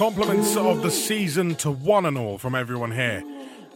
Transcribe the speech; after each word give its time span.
Compliments 0.00 0.56
of 0.56 0.80
the 0.80 0.90
season 0.90 1.54
to 1.56 1.70
one 1.70 2.06
and 2.06 2.16
all 2.16 2.38
from 2.38 2.54
everyone 2.54 2.90
here 2.90 3.22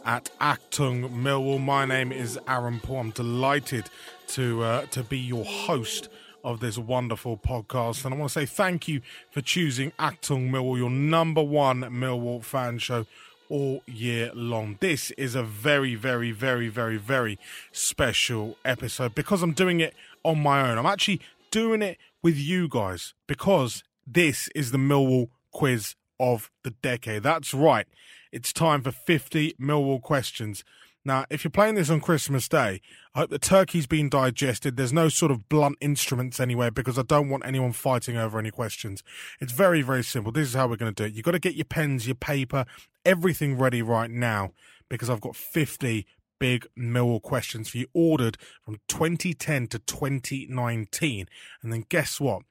at 0.07 0.31
Achtung 0.41 1.11
Millwall. 1.11 1.63
My 1.63 1.85
name 1.85 2.13
is 2.13 2.39
Aaron 2.49 2.81
Paul. 2.81 3.01
I'm 3.01 3.11
delighted 3.11 3.91
to 4.29 4.63
uh, 4.63 4.87
to 4.87 5.03
be 5.03 5.19
your 5.19 5.45
host 5.45 6.09
of 6.43 6.61
this 6.61 6.79
wonderful 6.79 7.37
podcast, 7.37 8.07
and 8.07 8.15
I 8.15 8.17
want 8.17 8.33
to 8.33 8.41
say 8.41 8.47
thank 8.47 8.89
you 8.89 9.03
for 9.33 9.43
choosing 9.43 9.91
Achtung 9.99 10.49
Millwall, 10.49 10.79
your 10.79 10.89
number 10.89 11.43
one 11.43 11.83
Millwall 11.83 12.43
fan 12.43 12.79
show 12.79 13.05
all 13.51 13.83
year 13.85 14.31
long. 14.33 14.79
This 14.81 15.11
is 15.19 15.35
a 15.35 15.43
very, 15.43 15.95
very, 15.95 16.33
very, 16.33 16.69
very, 16.69 16.97
very 16.97 17.39
special 17.71 18.57
episode 18.65 19.15
because 19.15 19.43
I'm 19.43 19.53
doing 19.53 19.81
it 19.81 19.95
on 20.23 20.39
my 20.39 20.71
own. 20.71 20.79
I'm 20.79 20.87
actually 20.87 21.21
doing 21.51 21.83
it 21.83 21.99
with 22.23 22.39
you 22.39 22.67
guys 22.67 23.13
because 23.27 23.85
this 24.07 24.49
is 24.55 24.71
the 24.71 24.79
Millwall 24.79 25.29
quiz 25.53 25.97
of 26.19 26.51
the 26.63 26.71
decade. 26.71 27.23
That's 27.23 27.55
right. 27.55 27.87
It's 28.33 28.53
time 28.53 28.83
for 28.83 28.91
50 28.91 29.55
Millwall 29.61 30.03
questions. 30.03 30.65
Now, 31.07 31.27
if 31.29 31.45
you're 31.45 31.51
playing 31.51 31.75
this 31.75 31.91
on 31.91 32.01
Christmas 32.01 32.49
Day, 32.49 32.81
I 33.15 33.21
hope 33.21 33.31
the 33.31 33.39
turkey's 33.39 33.87
been 33.87 34.09
digested. 34.09 34.77
There's 34.77 34.93
no 34.93 35.11
sort 35.11 35.31
of 35.31 35.51
blunt 35.51 35.77
instruments 35.81 36.41
anywhere 36.41 36.71
because 36.71 36.99
I 36.99 37.03
don't 37.03 37.29
want 37.29 37.45
anyone 37.45 37.73
fighting 37.73 38.17
over 38.17 38.39
any 38.39 38.51
questions. 38.51 39.03
It's 39.39 39.53
very, 39.53 39.83
very 39.83 40.03
simple. 40.03 40.33
This 40.33 40.49
is 40.49 40.55
how 40.55 40.67
we're 40.67 40.77
going 40.77 40.95
to 40.95 41.03
do 41.03 41.07
it. 41.07 41.15
You've 41.15 41.27
got 41.27 41.33
to 41.33 41.39
get 41.39 41.57
your 41.57 41.67
pens, 41.67 42.07
your 42.07 42.15
paper, 42.15 42.65
everything 43.05 43.59
ready 43.59 43.83
right 43.83 44.11
now 44.11 44.53
because 44.89 45.11
I've 45.11 45.21
got 45.21 45.37
50 45.37 46.07
big 46.41 46.67
Millwall 46.79 47.23
questions 47.23 47.69
for 47.69 47.79
you 47.79 47.87
ordered 47.93 48.39
from 48.65 48.79
2010 48.89 49.67
to 49.69 49.79
2019. 49.79 51.27
And 51.63 51.73
then 51.73 51.85
guess 51.89 52.19
what? 52.19 52.43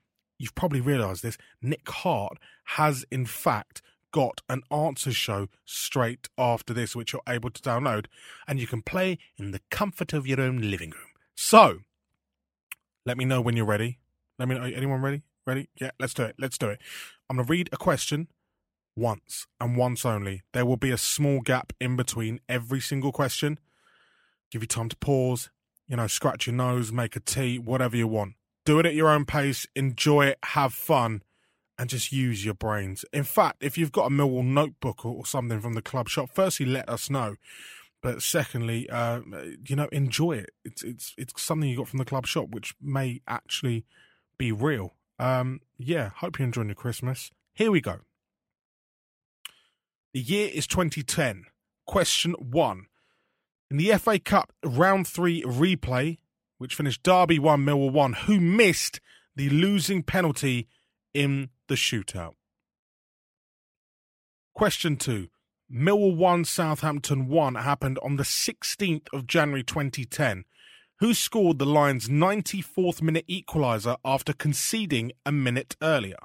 You've 0.44 0.56
probably 0.56 0.82
realised 0.82 1.24
this. 1.24 1.38
Nick 1.62 1.90
Hart 1.90 2.38
has, 2.66 3.06
in 3.10 3.26
fact, 3.26 3.82
got 4.12 4.42
an 4.50 4.62
answer 4.70 5.14
show 5.14 5.48
straight 5.64 6.28
after 6.38 6.74
this, 6.74 6.98
which 6.98 7.14
you're 7.14 7.22
able 7.30 7.50
to 7.50 7.62
download 7.62 8.08
and 8.46 8.60
you 8.60 8.68
can 8.68 8.82
play 8.82 9.20
in 9.38 9.52
the 9.52 9.62
comfort 9.72 10.12
of 10.12 10.28
your 10.28 10.42
own 10.42 10.70
living 10.70 10.90
room. 10.90 11.12
So, 11.34 11.80
let 13.06 13.18
me 13.18 13.24
know 13.24 13.40
when 13.40 13.56
you're 13.56 13.66
ready. 13.66 14.00
Let 14.38 14.50
me 14.50 14.56
know. 14.56 14.64
Anyone 14.64 15.02
ready? 15.02 15.24
Ready? 15.48 15.70
Yeah, 15.80 15.92
let's 15.98 16.14
do 16.14 16.24
it. 16.24 16.36
Let's 16.38 16.58
do 16.58 16.68
it. 16.68 16.82
I'm 17.30 17.38
going 17.38 17.48
to 17.48 17.50
read 17.50 17.70
a 17.72 17.78
question 17.78 18.28
once 18.98 19.48
and 19.62 19.78
once 19.78 20.06
only. 20.06 20.42
There 20.52 20.66
will 20.66 20.76
be 20.76 20.92
a 20.92 20.98
small 20.98 21.40
gap 21.40 21.72
in 21.80 21.96
between 21.96 22.42
every 22.50 22.82
single 22.82 23.14
question. 23.14 23.62
Give 24.52 24.62
you 24.62 24.68
time 24.68 24.90
to 24.90 24.98
pause, 24.98 25.52
you 25.88 25.96
know, 25.96 26.08
scratch 26.08 26.48
your 26.48 26.56
nose, 26.56 26.92
make 26.92 27.16
a 27.16 27.22
tea, 27.22 27.60
whatever 27.60 27.96
you 27.96 28.10
want. 28.10 28.34
Do 28.66 28.80
it 28.80 28.86
at 28.86 28.96
your 28.96 29.10
own 29.10 29.26
pace, 29.26 29.68
enjoy 29.76 30.28
it, 30.28 30.40
have 30.44 30.74
fun 30.74 31.22
and 31.78 31.90
just 31.90 32.12
use 32.12 32.46
your 32.46 32.54
brains. 32.54 33.04
In 33.12 33.24
fact, 33.24 33.64
if 33.64 33.78
you've 33.78 33.92
got 33.92 34.06
a 34.06 34.10
Millwall 34.10 34.46
notebook 34.46 35.06
or 35.06 35.26
something 35.26 35.60
from 35.60 35.74
the 35.74 35.82
club 35.82 36.08
shop, 36.08 36.30
firstly 36.34 36.66
let 36.66 36.88
us 36.88 37.10
know. 37.10 37.36
But 38.02 38.22
secondly, 38.22 38.90
uh, 38.90 39.22
you 39.66 39.76
know, 39.76 39.88
enjoy 39.92 40.34
it. 40.34 40.52
It's 40.66 40.84
it's 40.84 41.16
it's 41.18 41.42
something 41.42 41.70
you 41.70 41.78
got 41.78 41.88
from 41.88 42.00
the 42.00 42.06
club 42.06 42.28
shop, 42.28 42.50
which 42.50 42.76
may 42.82 43.22
actually 43.28 43.86
be 44.38 44.52
real. 44.52 44.94
Um, 45.20 45.62
yeah, 45.78 46.10
hope 46.18 46.38
you're 46.38 46.46
enjoying 46.46 46.68
your 46.68 46.76
Christmas. 46.76 47.32
Here 47.54 47.72
we 47.72 47.80
go. 47.80 48.02
The 50.14 50.20
year 50.20 50.50
is 50.54 50.68
2010. 50.68 51.46
Question 51.86 52.34
one. 52.34 52.88
In 53.72 53.78
the 53.78 53.94
FA 53.98 54.20
Cup 54.20 54.52
round 54.64 55.08
three 55.08 55.42
replay, 55.44 56.18
which 56.64 56.76
finished 56.76 57.04
Derby 57.04 57.40
1, 57.40 57.66
Millwall 57.66 57.92
1, 57.92 58.14
who 58.14 58.40
missed 58.40 59.02
the 59.36 59.50
losing 59.50 60.02
penalty 60.02 60.70
in 61.14 61.50
the 61.68 61.76
shootout. 61.76 62.36
Question 64.56 64.96
two. 64.96 65.28
Millwall 65.70 66.16
1, 66.16 66.46
Southampton 66.46 67.28
1 67.28 67.56
happened 67.56 68.00
on 68.02 68.16
the 68.16 68.24
16th 68.24 69.08
of 69.12 69.28
January 69.28 69.62
2010. 69.62 70.46
Who 71.00 71.14
scored 71.14 71.60
the 71.60 71.66
Lions' 71.66 72.08
94th 72.08 73.02
minute 73.02 73.28
equaliser 73.28 73.98
after 74.06 74.32
conceding 74.32 75.12
a 75.26 75.34
minute 75.34 75.76
earlier? 75.82 76.16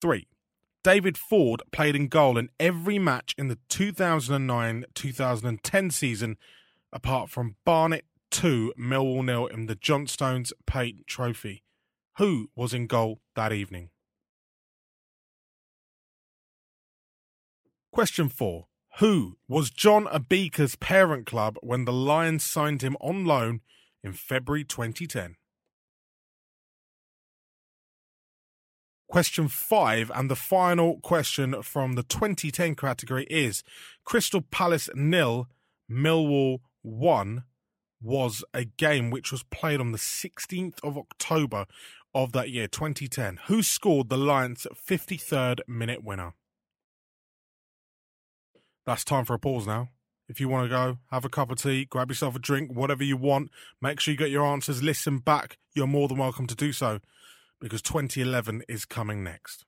3. 0.00 0.26
David 0.82 1.18
Forde 1.18 1.60
played 1.70 1.96
in 1.96 2.08
goal 2.08 2.38
in 2.38 2.48
every 2.58 2.98
match 2.98 3.34
in 3.36 3.48
the 3.48 3.58
2009 3.68 4.86
2010 4.94 5.90
season, 5.90 6.38
apart 6.96 7.30
from 7.30 7.56
Barnet 7.64 8.04
2, 8.32 8.74
Millwall 8.78 9.24
nil 9.24 9.46
in 9.46 9.66
the 9.66 9.76
Johnstone's 9.76 10.52
Paint 10.66 11.06
Trophy 11.06 11.62
who 12.16 12.48
was 12.56 12.72
in 12.72 12.86
goal 12.86 13.20
that 13.34 13.52
evening. 13.52 13.90
Question 17.92 18.28
4. 18.28 18.66
Who 18.98 19.36
was 19.48 19.70
John 19.70 20.06
Obika's 20.06 20.76
parent 20.76 21.26
club 21.26 21.56
when 21.62 21.84
the 21.84 21.92
Lions 21.92 22.44
signed 22.44 22.82
him 22.82 22.96
on 23.00 23.24
loan 23.24 23.60
in 24.02 24.12
February 24.12 24.64
2010? 24.64 25.36
Question 29.08 29.48
5 29.48 30.10
and 30.14 30.30
the 30.30 30.36
final 30.36 30.98
question 31.00 31.62
from 31.62 31.92
the 31.92 32.02
2010 32.02 32.74
category 32.74 33.24
is 33.30 33.62
Crystal 34.04 34.42
Palace 34.42 34.88
nil, 34.94 35.48
Millwall 35.90 36.58
1 36.86 37.44
was 38.00 38.44
a 38.54 38.64
game 38.64 39.10
which 39.10 39.32
was 39.32 39.42
played 39.42 39.80
on 39.80 39.92
the 39.92 39.98
16th 39.98 40.78
of 40.82 40.96
October 40.96 41.66
of 42.14 42.32
that 42.32 42.50
year, 42.50 42.68
2010. 42.68 43.40
Who 43.46 43.62
scored 43.62 44.08
the 44.08 44.16
Lions' 44.16 44.66
53rd 44.74 45.60
minute 45.66 46.04
winner? 46.04 46.34
That's 48.86 49.04
time 49.04 49.24
for 49.24 49.34
a 49.34 49.38
pause 49.38 49.66
now. 49.66 49.90
If 50.28 50.40
you 50.40 50.48
want 50.48 50.64
to 50.64 50.68
go, 50.68 50.98
have 51.10 51.24
a 51.24 51.28
cup 51.28 51.50
of 51.50 51.58
tea, 51.58 51.84
grab 51.84 52.10
yourself 52.10 52.36
a 52.36 52.38
drink, 52.38 52.72
whatever 52.72 53.04
you 53.04 53.16
want. 53.16 53.50
Make 53.80 54.00
sure 54.00 54.12
you 54.12 54.18
get 54.18 54.30
your 54.30 54.46
answers, 54.46 54.82
listen 54.82 55.18
back. 55.18 55.58
You're 55.74 55.86
more 55.86 56.08
than 56.08 56.18
welcome 56.18 56.46
to 56.48 56.54
do 56.54 56.72
so 56.72 57.00
because 57.60 57.82
2011 57.82 58.62
is 58.68 58.84
coming 58.84 59.22
next. 59.22 59.64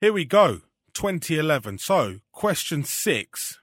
Here 0.00 0.12
we 0.12 0.24
go. 0.24 0.60
2011. 0.94 1.78
So, 1.78 2.20
question 2.32 2.84
six. 2.84 3.60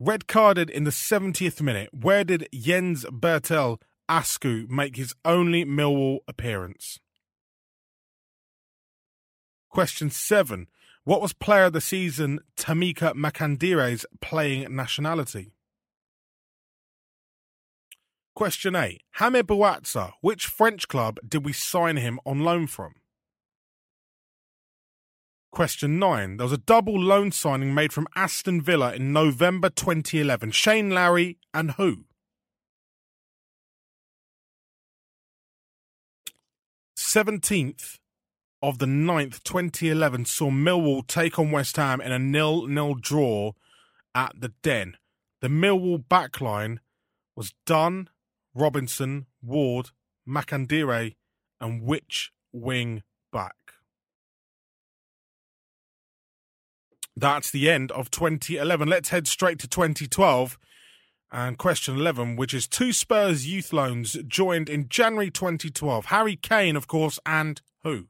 Red 0.00 0.26
carded 0.26 0.70
in 0.70 0.84
the 0.84 0.90
70th 0.90 1.60
minute. 1.60 1.90
Where 1.92 2.24
did 2.24 2.48
Jens 2.52 3.04
Berthel 3.06 3.78
Askou 4.08 4.68
make 4.68 4.96
his 4.96 5.14
only 5.24 5.64
Millwall 5.64 6.20
appearance. 6.26 6.98
Question 9.68 10.10
seven. 10.10 10.68
What 11.04 11.20
was 11.20 11.32
player 11.32 11.64
of 11.64 11.72
the 11.74 11.80
season 11.80 12.40
Tamika 12.56 13.12
Mkandawire's 13.14 14.06
playing 14.20 14.74
nationality? 14.74 15.52
Question 18.34 18.76
8. 18.76 19.02
Hameur 19.12 19.42
Bouazza, 19.42 20.12
which 20.20 20.46
French 20.46 20.86
club 20.86 21.18
did 21.26 21.44
we 21.44 21.52
sign 21.52 21.96
him 21.96 22.20
on 22.24 22.40
loan 22.40 22.66
from? 22.66 22.94
Question 25.50 25.98
9. 25.98 26.36
There 26.36 26.44
was 26.44 26.52
a 26.52 26.58
double 26.58 26.98
loan 27.00 27.32
signing 27.32 27.74
made 27.74 27.92
from 27.92 28.06
Aston 28.14 28.60
Villa 28.60 28.94
in 28.94 29.12
November 29.12 29.70
2011. 29.70 30.50
Shane 30.52 30.90
Lowry 30.90 31.38
and 31.54 31.72
who? 31.72 32.04
Seventeenth 36.96 37.98
of 38.60 38.78
the 38.78 38.86
9th, 38.86 39.42
2011, 39.44 40.26
saw 40.26 40.50
Millwall 40.50 41.06
take 41.06 41.38
on 41.38 41.50
West 41.50 41.76
Ham 41.76 42.00
in 42.00 42.12
a 42.12 42.18
nil-nil 42.18 42.94
draw 42.94 43.52
at 44.14 44.32
the 44.40 44.52
Den. 44.62 44.96
The 45.40 45.48
Millwall 45.48 46.04
backline 46.04 46.78
was 47.36 47.54
Dunn, 47.64 48.10
Robinson, 48.54 49.26
Ward, 49.42 49.90
Mkandawire, 50.28 51.14
and 51.60 51.82
which 51.82 52.32
wing 52.52 53.02
That's 57.18 57.50
the 57.50 57.68
end 57.68 57.90
of 57.90 58.12
2011. 58.12 58.88
Let's 58.88 59.08
head 59.08 59.26
straight 59.26 59.58
to 59.58 59.68
2012. 59.68 60.56
And 61.32 61.58
question 61.58 61.96
11, 61.96 62.36
which 62.36 62.54
is 62.54 62.68
two 62.68 62.92
Spurs 62.92 63.46
youth 63.46 63.72
loans 63.72 64.16
joined 64.28 64.68
in 64.68 64.88
January 64.88 65.30
2012. 65.30 66.06
Harry 66.06 66.36
Kane, 66.36 66.76
of 66.76 66.86
course, 66.86 67.18
and 67.26 67.60
who? 67.82 68.06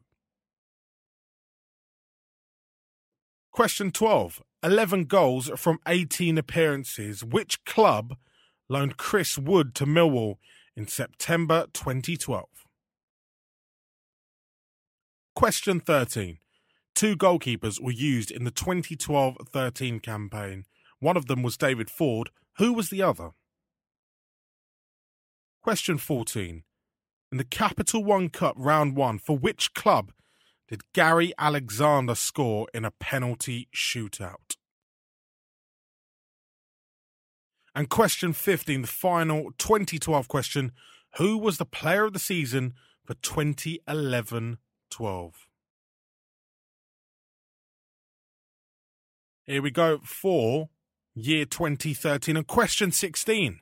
Question 3.51 3.91
12. 3.91 4.43
11 4.63 5.07
goals 5.07 5.51
from 5.57 5.79
18 5.89 6.37
appearances. 6.37 7.25
Which 7.25 7.65
club 7.65 8.15
loaned 8.69 8.99
Chris 8.99 9.39
Wood 9.39 9.75
to 9.77 9.87
Millwall 9.87 10.37
in 10.77 10.87
September 10.87 11.67
2012? 11.73 12.47
Question 15.35 15.81
13. 15.81 16.39
Two 16.99 17.17
goalkeepers 17.17 17.81
were 17.81 17.93
used 17.93 18.33
in 18.33 18.43
the 18.43 18.51
2012 18.51 19.37
13 19.49 20.01
campaign. 20.01 20.65
One 20.99 21.17
of 21.17 21.27
them 21.27 21.45
was 21.45 21.57
David 21.57 21.91
Forde. 21.91 22.31
Who 22.57 22.73
was 22.73 22.91
the 22.91 23.03
other? 23.03 23.35
Question 25.63 25.99
14. 25.99 26.65
In 27.31 27.39
the 27.39 27.45
Capital 27.45 28.03
One 28.03 28.31
Cup 28.31 28.57
round 28.59 28.97
one, 28.97 29.21
for 29.21 29.39
which 29.39 29.75
club 29.75 30.11
did 30.67 30.93
Gary 30.93 31.33
Alexander 31.39 32.17
score 32.17 32.67
in 32.75 32.85
a 32.85 32.91
penalty 32.91 33.69
shootout? 33.73 34.57
And 37.77 37.89
question 37.89 38.33
15, 38.33 38.83
the 38.83 38.89
final 38.89 39.53
2012 39.57 40.27
question 40.27 40.73
Who 41.19 41.39
was 41.39 41.59
the 41.59 41.65
player 41.65 42.07
of 42.07 42.13
the 42.13 42.19
season 42.19 42.75
for 43.07 43.15
2011 43.15 44.59
12? 44.91 45.48
Here 49.49 49.63
we 49.63 49.71
go 49.71 50.01
for 50.05 50.69
year 51.15 51.47
2013 51.47 52.37
and 52.37 52.47
question 52.47 52.93
16 52.93 53.61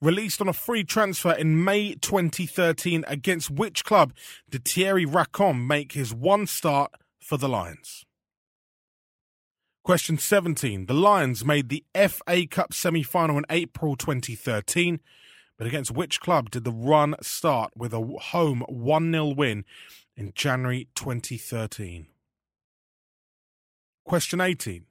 released 0.00 0.40
on 0.40 0.46
a 0.46 0.52
free 0.52 0.84
transfer 0.84 1.32
in 1.32 1.64
May 1.64 1.94
2013. 1.94 3.04
Against 3.08 3.50
which 3.50 3.84
club 3.84 4.12
did 4.48 4.64
Therry 4.64 5.04
Racon 5.04 5.66
make 5.66 5.94
his 5.94 6.14
one 6.14 6.46
start 6.46 6.92
for 7.20 7.38
the 7.38 7.48
Lions? 7.48 8.04
Question 9.82 10.16
17. 10.16 10.86
The 10.86 10.94
Lions 10.94 11.44
made 11.44 11.70
the 11.70 11.84
FA 11.92 12.46
Cup 12.46 12.72
semi 12.72 13.02
final 13.02 13.36
in 13.36 13.46
April 13.50 13.96
2013, 13.96 15.00
but 15.58 15.66
against 15.66 15.90
which 15.90 16.20
club 16.20 16.50
did 16.50 16.62
the 16.62 16.70
run 16.70 17.16
start 17.20 17.72
with 17.74 17.92
a 17.92 18.00
home 18.00 18.60
1 18.68 19.10
0 19.10 19.34
win 19.34 19.64
in 20.16 20.30
January 20.36 20.86
2013? 20.94 22.06
Question 24.04 24.40
18. 24.40 24.86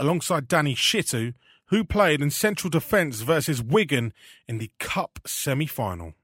Alongside 0.00 0.48
Danny 0.48 0.74
Shittu, 0.74 1.34
who 1.66 1.84
played 1.84 2.22
in 2.22 2.30
central 2.30 2.70
defence 2.70 3.20
versus 3.20 3.62
Wigan 3.62 4.14
in 4.48 4.56
the 4.56 4.70
Cup 4.78 5.18
semi 5.26 5.66
final. 5.66 6.14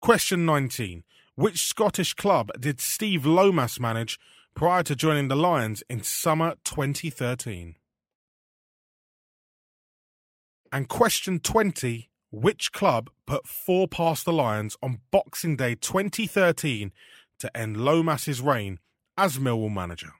Question 0.00 0.46
19. 0.46 1.04
Which 1.34 1.66
Scottish 1.66 2.14
club 2.14 2.50
did 2.58 2.80
Steve 2.80 3.26
Lomas 3.26 3.78
manage 3.78 4.18
prior 4.54 4.82
to 4.84 4.96
joining 4.96 5.28
the 5.28 5.36
Lions 5.36 5.82
in 5.90 6.02
summer 6.02 6.54
2013? 6.64 7.76
And 10.72 10.88
question 10.88 11.40
20. 11.40 12.08
Which 12.30 12.72
club 12.72 13.10
put 13.26 13.46
four 13.46 13.86
past 13.86 14.24
the 14.24 14.32
Lions 14.32 14.78
on 14.82 15.00
Boxing 15.10 15.56
Day 15.56 15.74
2013 15.74 16.90
to 17.40 17.54
end 17.54 17.76
Lomas's 17.76 18.40
reign 18.40 18.78
as 19.18 19.36
Millwall 19.36 19.70
manager? 19.70 20.14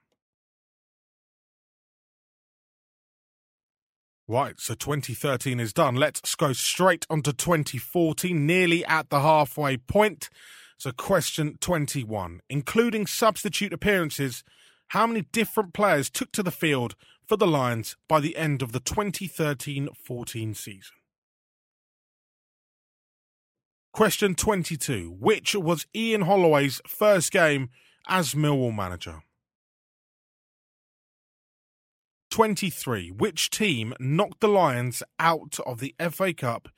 Right, 4.28 4.54
so 4.58 4.74
2013 4.74 5.58
is 5.58 5.72
done. 5.72 5.96
Let's 5.96 6.34
go 6.36 6.52
straight 6.52 7.06
onto 7.10 7.32
2014, 7.32 8.46
nearly 8.46 8.84
at 8.84 9.10
the 9.10 9.20
halfway 9.20 9.76
point. 9.76 10.30
So, 10.78 10.92
question 10.92 11.58
21. 11.60 12.40
Including 12.48 13.06
substitute 13.06 13.72
appearances, 13.72 14.44
how 14.88 15.06
many 15.06 15.22
different 15.32 15.74
players 15.74 16.08
took 16.08 16.30
to 16.32 16.42
the 16.42 16.50
field 16.50 16.94
for 17.26 17.36
the 17.36 17.46
Lions 17.46 17.96
by 18.08 18.20
the 18.20 18.36
end 18.36 18.62
of 18.62 18.72
the 18.72 18.80
2013 18.80 19.88
14 19.92 20.54
season? 20.54 20.96
Question 23.92 24.34
22. 24.34 25.16
Which 25.18 25.54
was 25.54 25.86
Ian 25.94 26.22
Holloway's 26.22 26.80
first 26.86 27.32
game 27.32 27.70
as 28.08 28.34
Millwall 28.34 28.74
manager? 28.74 29.22
23. 32.32 33.10
Which 33.10 33.50
team 33.50 33.94
knocked 34.00 34.40
the 34.40 34.48
Lions 34.48 35.02
out 35.18 35.58
of 35.66 35.80
the 35.80 35.94
FA 36.10 36.32
Cup 36.32 36.70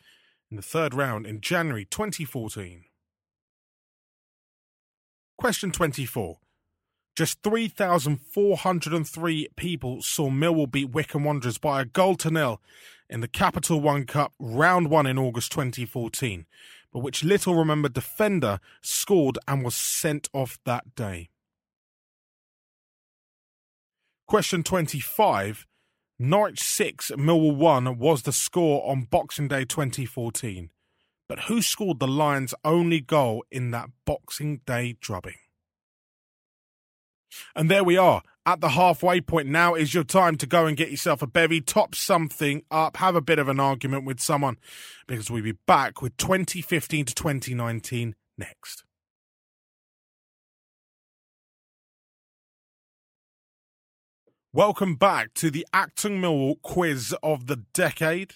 in 0.50 0.56
the 0.56 0.62
third 0.62 0.94
round 0.94 1.26
in 1.26 1.40
January 1.40 1.84
2014? 1.84 2.82
Question 5.38 5.70
24. 5.70 6.38
Just 7.14 7.40
3,403 7.44 9.48
people 9.54 10.02
saw 10.02 10.28
Millwall 10.28 10.68
beat 10.68 10.90
Wycombe 10.90 11.22
Wanderers 11.22 11.58
by 11.58 11.82
a 11.82 11.84
goal 11.84 12.16
to 12.16 12.32
nil 12.32 12.60
in 13.08 13.20
the 13.20 13.28
Capital 13.28 13.80
One 13.80 14.06
Cup 14.06 14.32
round 14.40 14.90
one 14.90 15.06
in 15.06 15.18
August 15.18 15.52
2014, 15.52 16.46
but 16.92 16.98
which 16.98 17.22
little 17.22 17.54
remembered 17.54 17.92
defender 17.92 18.58
scored 18.82 19.38
and 19.46 19.64
was 19.64 19.76
sent 19.76 20.28
off 20.32 20.58
that 20.64 20.96
day. 20.96 21.28
Question 24.26 24.62
25. 24.62 25.66
Norwich 26.18 26.62
6, 26.62 27.10
Millwall 27.12 27.56
1 27.56 27.98
was 27.98 28.22
the 28.22 28.32
score 28.32 28.88
on 28.88 29.02
Boxing 29.02 29.48
Day 29.48 29.64
2014. 29.64 30.70
But 31.28 31.40
who 31.40 31.60
scored 31.60 31.98
the 31.98 32.08
Lions' 32.08 32.54
only 32.64 33.00
goal 33.00 33.44
in 33.50 33.70
that 33.72 33.90
Boxing 34.06 34.60
Day 34.66 34.96
drubbing? 35.00 35.36
And 37.54 37.70
there 37.70 37.84
we 37.84 37.96
are 37.96 38.22
at 38.46 38.60
the 38.60 38.70
halfway 38.70 39.20
point. 39.20 39.48
Now 39.48 39.74
is 39.74 39.92
your 39.92 40.04
time 40.04 40.36
to 40.36 40.46
go 40.46 40.66
and 40.66 40.76
get 40.76 40.90
yourself 40.90 41.20
a 41.20 41.26
bevy, 41.26 41.60
top 41.60 41.94
something 41.94 42.62
up, 42.70 42.96
have 42.98 43.16
a 43.16 43.20
bit 43.20 43.38
of 43.38 43.48
an 43.48 43.60
argument 43.60 44.06
with 44.06 44.20
someone, 44.20 44.56
because 45.06 45.30
we'll 45.30 45.42
be 45.42 45.58
back 45.66 46.00
with 46.00 46.16
2015 46.16 47.06
to 47.06 47.14
2019 47.14 48.14
next. 48.38 48.84
Welcome 54.54 54.94
back 54.94 55.34
to 55.34 55.50
the 55.50 55.66
Achtung 55.74 56.20
Millwall 56.20 56.62
quiz 56.62 57.12
of 57.24 57.48
the 57.48 57.56
decade. 57.56 58.34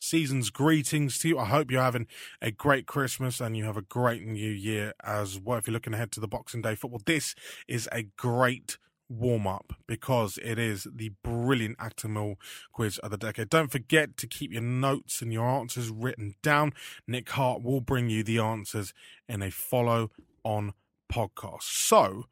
Season's 0.00 0.50
greetings 0.50 1.16
to 1.20 1.28
you. 1.28 1.38
I 1.38 1.44
hope 1.44 1.70
you're 1.70 1.80
having 1.80 2.08
a 2.42 2.50
great 2.50 2.86
Christmas 2.86 3.40
and 3.40 3.56
you 3.56 3.66
have 3.66 3.76
a 3.76 3.82
great 3.82 4.26
new 4.26 4.50
year 4.50 4.94
as 5.04 5.38
well. 5.38 5.58
If 5.58 5.68
you're 5.68 5.74
looking 5.74 5.94
ahead 5.94 6.10
to 6.10 6.20
the 6.20 6.26
Boxing 6.26 6.60
Day 6.60 6.74
football, 6.74 7.00
this 7.06 7.36
is 7.68 7.88
a 7.92 8.02
great 8.16 8.78
warm 9.08 9.46
up 9.46 9.72
because 9.86 10.40
it 10.42 10.58
is 10.58 10.88
the 10.92 11.12
brilliant 11.22 11.78
Achtung 11.78 12.14
Mill 12.14 12.34
quiz 12.72 12.98
of 12.98 13.12
the 13.12 13.16
decade. 13.16 13.48
Don't 13.48 13.70
forget 13.70 14.16
to 14.16 14.26
keep 14.26 14.52
your 14.52 14.62
notes 14.62 15.22
and 15.22 15.32
your 15.32 15.46
answers 15.46 15.88
written 15.88 16.34
down. 16.42 16.72
Nick 17.06 17.28
Hart 17.30 17.62
will 17.62 17.80
bring 17.80 18.10
you 18.10 18.24
the 18.24 18.40
answers 18.40 18.92
in 19.28 19.40
a 19.40 19.52
follow 19.52 20.10
on 20.42 20.72
podcast. 21.12 21.62
So, 21.62 22.24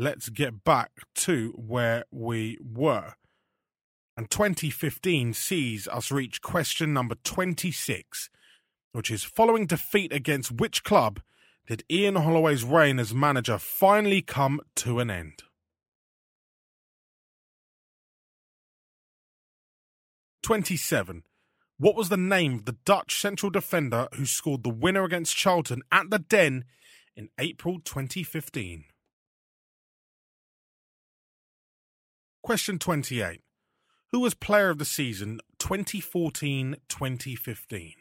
let's 0.00 0.30
get 0.30 0.64
back 0.64 0.90
to 1.14 1.52
where 1.56 2.04
we 2.10 2.56
were. 2.58 3.12
And 4.16 4.30
2015 4.30 5.34
sees 5.34 5.86
us 5.86 6.10
reach 6.10 6.40
question 6.40 6.94
number 6.94 7.16
26, 7.22 8.30
which 8.92 9.10
is 9.10 9.24
following 9.24 9.66
defeat 9.66 10.10
against 10.10 10.52
which 10.52 10.84
club 10.84 11.20
did 11.66 11.84
Ian 11.90 12.16
Holloway's 12.16 12.64
reign 12.64 12.98
as 12.98 13.14
manager 13.14 13.58
finally 13.58 14.22
come 14.22 14.62
to 14.76 15.00
an 15.00 15.10
end? 15.10 15.42
Twenty-seven. 20.42 21.24
What 21.76 21.94
was 21.94 22.08
the 22.08 22.16
name 22.16 22.54
of 22.54 22.64
the 22.64 22.76
Dutch 22.86 23.20
central 23.20 23.50
defender 23.50 24.08
who 24.14 24.24
scored 24.24 24.64
the 24.64 24.70
winner 24.70 25.04
against 25.04 25.36
Charlton 25.36 25.82
at 25.92 26.08
the 26.08 26.18
Den 26.18 26.64
in 27.14 27.28
April 27.38 27.80
2015? 27.84 28.84
Question 32.42 32.78
28. 32.78 33.42
Who 34.12 34.20
was 34.20 34.34
player 34.34 34.70
of 34.70 34.78
the 34.78 34.86
season 34.86 35.40
2014 35.58 36.76
2015? 36.88 37.92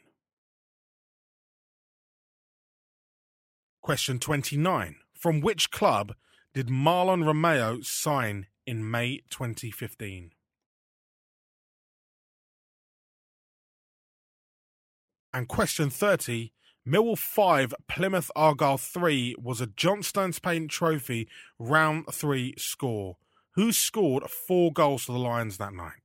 Question 3.82 4.20
29. 4.20 4.96
From 5.14 5.42
which 5.42 5.72
club 5.72 6.14
did 6.54 6.68
Mahlon 6.68 7.26
Romeo 7.26 7.82
sign 7.82 8.48
in 8.66 8.90
May 8.90 9.24
2015? 9.30 10.32
And 15.34 15.48
question 15.50 15.90
30. 15.90 16.54
Millwall 16.88 17.18
5, 17.18 17.76
Plymouth 17.90 18.32
Argyle 18.38 18.78
3 18.78 19.36
was 19.38 19.60
a 19.60 19.68
Johnstone's 19.68 20.40
Paint 20.40 20.72
Trophy 20.72 21.28
round 21.60 22.06
3 22.12 22.56
score. 22.58 23.18
Who 23.60 23.74
scored 23.74 24.24
four 24.30 24.72
goals 24.72 25.04
for 25.04 25.12
the 25.12 25.20
Lions 25.20 25.58
that 25.58 25.74
night? 25.74 26.00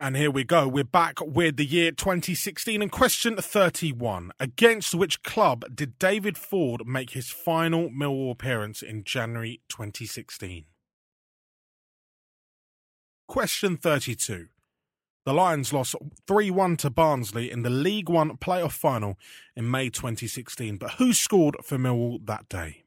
And 0.00 0.16
here 0.16 0.32
we 0.32 0.42
go. 0.42 0.66
We're 0.66 0.82
back 0.82 1.20
with 1.24 1.56
the 1.56 1.64
year 1.64 1.92
2016 1.92 2.82
and 2.82 2.90
question 2.90 3.36
31. 3.36 4.32
Against 4.40 4.96
which 4.96 5.22
club 5.22 5.66
did 5.72 6.00
David 6.00 6.36
Forde 6.36 6.84
make 6.84 7.10
his 7.10 7.30
final 7.30 7.90
Millwall 7.90 8.32
appearance 8.32 8.82
in 8.82 9.04
January 9.04 9.60
2016? 9.68 10.64
Question 13.28 13.76
32. 13.76 14.48
The 15.30 15.34
Lions 15.34 15.72
lost 15.72 15.94
3 16.26 16.50
1 16.50 16.76
to 16.78 16.90
Barnsley 16.90 17.52
in 17.52 17.62
the 17.62 17.70
League 17.70 18.08
One 18.08 18.36
playoff 18.36 18.72
final 18.72 19.16
in 19.54 19.70
May 19.70 19.88
2016, 19.88 20.76
but 20.76 20.94
who 20.94 21.12
scored 21.12 21.54
for 21.62 21.78
Millwall 21.78 22.26
that 22.26 22.48
day? 22.48 22.82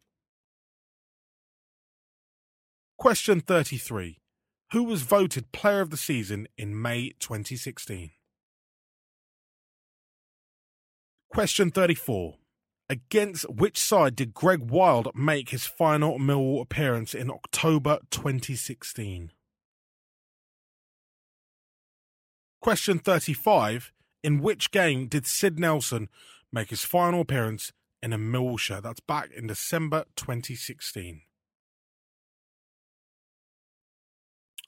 Question 2.97 3.39
33 3.39 4.19
Who 4.73 4.83
was 4.83 5.03
voted 5.03 5.53
Player 5.53 5.79
of 5.79 5.89
the 5.89 5.95
Season 5.95 6.49
in 6.57 6.81
May 6.81 7.13
2016? 7.17 8.11
Question 11.29 11.71
34 11.71 12.35
Against 12.89 13.49
which 13.49 13.77
side 13.77 14.17
did 14.17 14.33
Gregg 14.33 14.69
Wylde 14.69 15.15
make 15.15 15.51
his 15.51 15.65
final 15.65 16.19
Millwall 16.19 16.61
appearance 16.61 17.13
in 17.13 17.31
October 17.31 17.99
2016? 18.11 19.31
Question 22.63 22.97
35. 22.97 23.91
In 24.23 24.39
which 24.39 24.71
game 24.71 25.07
did 25.07 25.27
Sid 25.27 25.59
Nelson 25.59 26.07
make 26.49 26.69
his 26.69 26.85
final 26.85 27.19
appearance 27.19 27.73
in 28.01 28.13
a 28.13 28.17
Millwall 28.17 28.57
shirt? 28.57 28.83
That's 28.83 29.01
back 29.01 29.31
in 29.35 29.47
December 29.47 30.05
2016. 30.15 31.23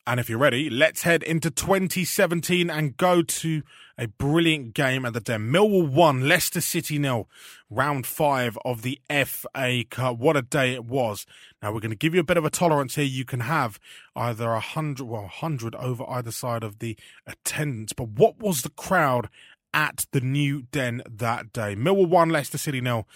And 0.08 0.20
if 0.20 0.30
you're 0.30 0.38
ready, 0.38 0.70
let's 0.70 1.02
head 1.02 1.24
into 1.24 1.50
2017 1.50 2.70
and 2.70 2.96
go 2.96 3.24
to 3.24 3.64
a 3.98 4.08
brilliant 4.08 4.76
game 4.76 5.04
at 5.04 5.14
the 5.14 5.20
Den. 5.20 5.52
Millwall 5.52 5.90
1, 5.90 6.28
Leicester 6.28 6.62
City 6.62 7.00
nil, 7.00 7.28
round 7.72 8.06
five 8.06 8.56
of 8.64 8.84
the 8.84 9.00
FA 9.10 9.84
Cup. 9.90 10.20
What 10.20 10.38
a 10.38 10.44
day 10.44 10.74
it 10.74 10.86
was. 10.86 11.26
Now, 11.60 11.74
we're 11.74 11.80
going 11.80 11.90
to 11.90 11.98
give 11.98 12.14
you 12.14 12.20
a 12.20 12.26
bit 12.26 12.38
of 12.38 12.46
a 12.46 12.52
tolerance 12.52 12.94
here. 12.94 13.04
You 13.04 13.26
can 13.26 13.40
have 13.40 13.80
either 14.16 14.50
a 14.50 14.62
100, 14.62 15.06
well, 15.06 15.22
100 15.22 15.74
over 15.74 16.04
either 16.08 16.32
side 16.32 16.64
of 16.64 16.78
the 16.78 16.96
attendance. 17.26 17.92
But 17.92 18.10
what 18.10 18.38
was 18.38 18.62
the 18.62 18.70
crowd 18.70 19.28
at 19.74 20.06
the 20.12 20.22
new 20.22 20.68
Den 20.72 21.02
that 21.10 21.52
day? 21.52 21.76
Millwall 21.76 22.10
1, 22.10 22.30
Leicester 22.30 22.60
City 22.60 22.80
nil, 22.80 23.08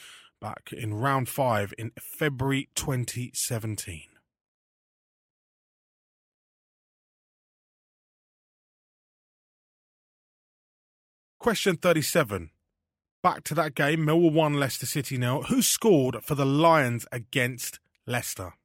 back 0.41 0.73
in 0.75 0.95
round 0.95 1.29
five 1.29 1.71
in 1.77 1.91
February 1.99 2.69
2017. 2.73 4.18
Question 11.39 11.77
37. 11.77 12.49
Back 13.23 13.45
to 13.45 13.55
that 13.55 13.73
game, 13.73 14.05
Millwall 14.05 14.33
1, 14.33 14.55
Leicester 14.55 14.85
City 14.85 15.17
nil. 15.17 15.43
Who 15.43 15.61
scored 15.61 16.17
for 16.21 16.35
the 16.35 16.45
Lions 16.45 17.05
against 17.13 17.79
Leicester? 18.05 18.55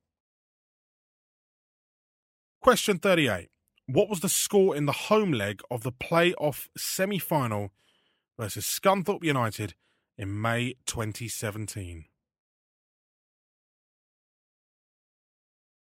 Question 2.60 2.98
38. 2.98 3.48
What 3.86 4.08
was 4.08 4.20
the 4.20 4.28
score 4.28 4.74
in 4.74 4.86
the 4.86 4.92
home 4.92 5.30
leg 5.30 5.60
of 5.70 5.84
the 5.84 5.92
play-off 5.92 6.68
semi-final 6.76 7.70
versus 8.36 8.66
Scunthorpe 8.66 9.22
United 9.22 9.74
in 10.18 10.40
May 10.40 10.74
2017? 10.86 12.06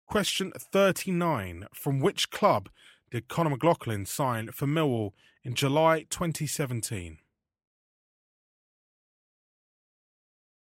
Question 0.05 0.51
39. 0.55 1.67
From 1.73 1.99
which 2.01 2.29
club 2.29 2.69
did 3.11 3.27
Conor 3.27 3.51
McLaughlin 3.51 4.05
sign 4.05 4.51
for 4.51 4.65
Millwall 4.65 5.11
in 5.43 5.53
July 5.53 6.05
2017? 6.09 7.19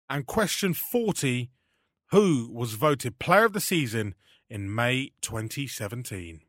And 0.08 0.26
question 0.26 0.74
40 0.74 1.50
Who 2.10 2.50
was 2.52 2.74
voted 2.74 3.18
Player 3.18 3.46
of 3.46 3.52
the 3.52 3.60
Season 3.60 4.14
in 4.48 4.74
May 4.74 5.12
2017? 5.22 6.42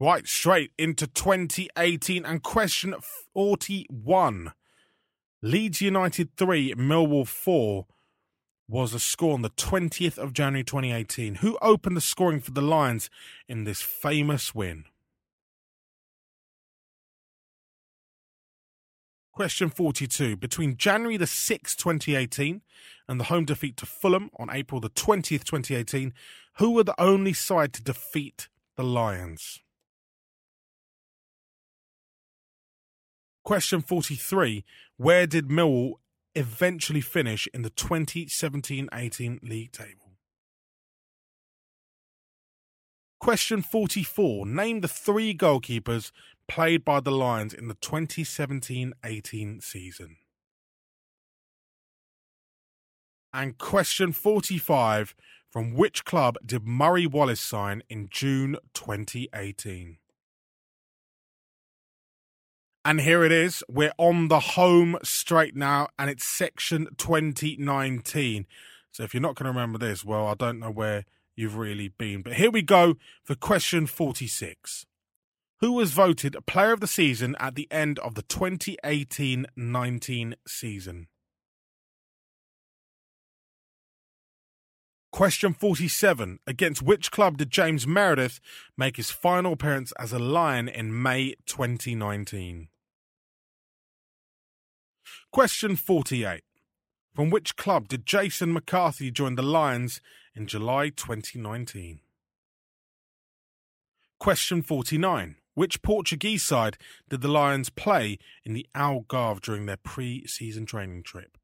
Right, 0.00 0.28
straight 0.28 0.70
into 0.78 1.08
2018 1.08 2.24
and 2.24 2.40
question 2.40 2.94
41. 3.34 4.52
Leeds 5.42 5.80
United 5.80 6.36
3, 6.36 6.74
Millwall 6.74 7.26
4 7.26 7.86
was 8.68 8.92
a 8.92 9.00
score 9.00 9.32
on 9.32 9.42
the 9.42 9.50
20th 9.50 10.18
of 10.18 10.34
January 10.34 10.62
2018. 10.62 11.36
Who 11.36 11.58
opened 11.62 11.96
the 11.96 12.02
scoring 12.02 12.40
for 12.40 12.50
the 12.50 12.60
Lions 12.60 13.08
in 13.48 13.64
this 13.64 13.80
famous 13.80 14.54
win? 14.54 14.84
Question 19.32 19.70
42. 19.70 20.36
Between 20.36 20.76
January 20.76 21.16
the 21.16 21.24
6th, 21.24 21.76
2018 21.76 22.60
and 23.08 23.20
the 23.20 23.24
home 23.24 23.44
defeat 23.44 23.76
to 23.78 23.86
Fulham 23.86 24.30
on 24.36 24.50
April 24.52 24.80
the 24.80 24.90
20th, 24.90 25.44
2018, 25.44 26.12
who 26.58 26.72
were 26.72 26.84
the 26.84 27.00
only 27.00 27.32
side 27.32 27.72
to 27.72 27.82
defeat 27.82 28.48
the 28.76 28.82
Lions? 28.82 29.60
Question 33.44 33.80
43. 33.80 34.64
Where 34.96 35.26
did 35.26 35.48
Millwall 35.48 35.94
eventually 36.34 37.00
finish 37.00 37.48
in 37.52 37.62
the 37.62 37.70
2017 37.70 38.88
18 38.92 39.40
league 39.42 39.72
table. 39.72 40.08
Question 43.20 43.62
44. 43.62 44.46
Name 44.46 44.80
the 44.80 44.88
three 44.88 45.34
goalkeepers 45.34 46.12
played 46.46 46.84
by 46.84 47.00
the 47.00 47.10
Lions 47.10 47.52
in 47.52 47.68
the 47.68 47.74
2017 47.74 48.92
18 49.04 49.60
season. 49.60 50.16
And 53.32 53.58
question 53.58 54.12
45. 54.12 55.14
From 55.50 55.72
which 55.72 56.04
club 56.04 56.36
did 56.44 56.66
Murray 56.66 57.06
Wallace 57.06 57.40
sign 57.40 57.82
in 57.88 58.08
June 58.10 58.56
2018? 58.74 59.96
And 62.84 63.00
here 63.00 63.24
it 63.24 63.32
is. 63.32 63.62
We're 63.68 63.92
on 63.98 64.28
the 64.28 64.40
home 64.40 64.98
straight 65.02 65.56
now, 65.56 65.88
and 65.98 66.08
it's 66.08 66.24
section 66.24 66.88
2019. 66.96 68.46
So 68.92 69.02
if 69.02 69.12
you're 69.12 69.20
not 69.20 69.34
going 69.34 69.44
to 69.44 69.50
remember 69.50 69.78
this, 69.78 70.04
well, 70.04 70.26
I 70.26 70.34
don't 70.34 70.58
know 70.58 70.70
where 70.70 71.04
you've 71.36 71.56
really 71.56 71.88
been. 71.88 72.22
But 72.22 72.34
here 72.34 72.50
we 72.50 72.62
go 72.62 72.96
for 73.22 73.34
question 73.34 73.86
46. 73.86 74.86
Who 75.60 75.72
was 75.72 75.92
voted 75.92 76.36
player 76.46 76.72
of 76.72 76.80
the 76.80 76.86
season 76.86 77.36
at 77.40 77.54
the 77.54 77.68
end 77.70 77.98
of 77.98 78.14
the 78.14 78.22
2018 78.22 79.46
19 79.56 80.36
season? 80.46 81.08
Question 85.18 85.52
47. 85.52 86.38
Against 86.46 86.80
which 86.80 87.10
club 87.10 87.38
did 87.38 87.50
James 87.50 87.88
Meredith 87.88 88.38
make 88.76 88.98
his 88.98 89.10
final 89.10 89.54
appearance 89.54 89.92
as 89.98 90.12
a 90.12 90.18
Lion 90.20 90.68
in 90.68 91.02
May 91.02 91.34
2019? 91.44 92.68
Question 95.32 95.74
48. 95.74 96.42
From 97.16 97.30
which 97.30 97.56
club 97.56 97.88
did 97.88 98.06
Jason 98.06 98.52
McCarthy 98.52 99.10
join 99.10 99.34
the 99.34 99.42
Lions 99.42 100.00
in 100.36 100.46
July 100.46 100.90
2019? 100.90 101.98
Question 104.20 104.62
49. 104.62 105.34
Which 105.54 105.82
Portuguese 105.82 106.44
side 106.44 106.78
did 107.08 107.22
the 107.22 107.26
Lions 107.26 107.70
play 107.70 108.18
in 108.44 108.52
the 108.52 108.68
Algarve 108.72 109.40
during 109.40 109.66
their 109.66 109.78
pre 109.78 110.28
season 110.28 110.64
training 110.64 111.02
trip? 111.02 111.37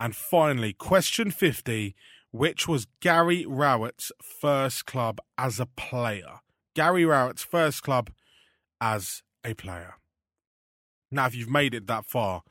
And 0.00 0.16
finally, 0.16 0.72
question 0.72 1.30
50. 1.30 1.94
Which 2.32 2.68
was 2.68 2.86
Gary 3.00 3.44
Rowett's 3.44 4.12
first 4.22 4.86
club 4.86 5.20
as 5.36 5.58
a 5.60 5.66
player? 5.66 6.40
Gary 6.74 7.04
Rowett's 7.04 7.42
first 7.42 7.82
club 7.82 8.10
as 8.80 9.22
a 9.44 9.54
player. 9.54 9.94
Now, 11.10 11.26
if 11.26 11.34
you've 11.34 11.50
made 11.50 11.74
it 11.74 11.88
that 11.88 12.06
far, 12.06 12.42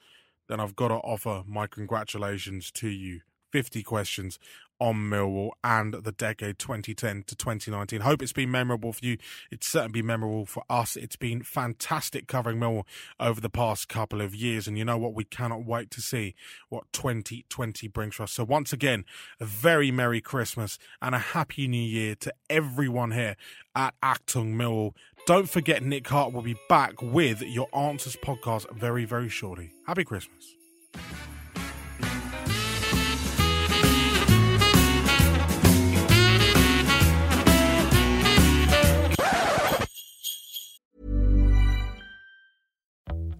then 0.49 0.59
I've 0.59 0.75
got 0.75 0.89
to 0.89 0.95
offer 0.95 1.43
my 1.47 1.65
congratulations 1.65 2.71
to 2.73 2.89
you. 2.89 3.21
50 3.51 3.81
questions 3.83 4.37
on 4.79 4.95
Millwall 4.95 5.51
and 5.63 5.93
the 5.93 6.11
decade 6.11 6.59
2010 6.59 7.23
to 7.27 7.35
2019. 7.35 8.01
Hope 8.01 8.21
it's 8.21 8.33
been 8.33 8.51
memorable 8.51 8.93
for 8.93 9.05
you. 9.05 9.17
It's 9.51 9.67
certainly 9.67 10.01
been 10.01 10.07
memorable 10.07 10.45
for 10.45 10.63
us. 10.69 10.95
It's 10.95 11.15
been 11.15 11.41
fantastic 11.43 12.27
covering 12.27 12.59
Millwall 12.59 12.85
over 13.19 13.41
the 13.41 13.49
past 13.49 13.89
couple 13.89 14.21
of 14.21 14.33
years. 14.33 14.67
And 14.67 14.77
you 14.77 14.85
know 14.85 14.97
what? 14.97 15.13
We 15.13 15.25
cannot 15.25 15.65
wait 15.65 15.91
to 15.91 16.01
see 16.01 16.35
what 16.69 16.85
2020 16.93 17.87
brings 17.89 18.15
for 18.15 18.23
us. 18.23 18.31
So 18.31 18.43
once 18.43 18.73
again, 18.73 19.05
a 19.39 19.45
very 19.45 19.91
Merry 19.91 20.21
Christmas 20.21 20.79
and 21.01 21.13
a 21.13 21.19
Happy 21.19 21.67
New 21.67 21.77
Year 21.77 22.15
to 22.15 22.33
everyone 22.49 23.11
here 23.11 23.35
at 23.75 23.93
Achtung 24.01 24.55
Millwall. 24.55 24.93
Don't 25.25 25.49
forget, 25.49 25.83
Nick 25.83 26.07
Hart 26.07 26.33
will 26.33 26.41
be 26.41 26.55
back 26.69 27.01
with 27.01 27.41
your 27.41 27.67
Answers 27.75 28.15
podcast 28.15 28.71
very, 28.75 29.05
very 29.05 29.29
shortly. 29.29 29.71
Happy 29.85 30.03
Christmas. 30.03 30.55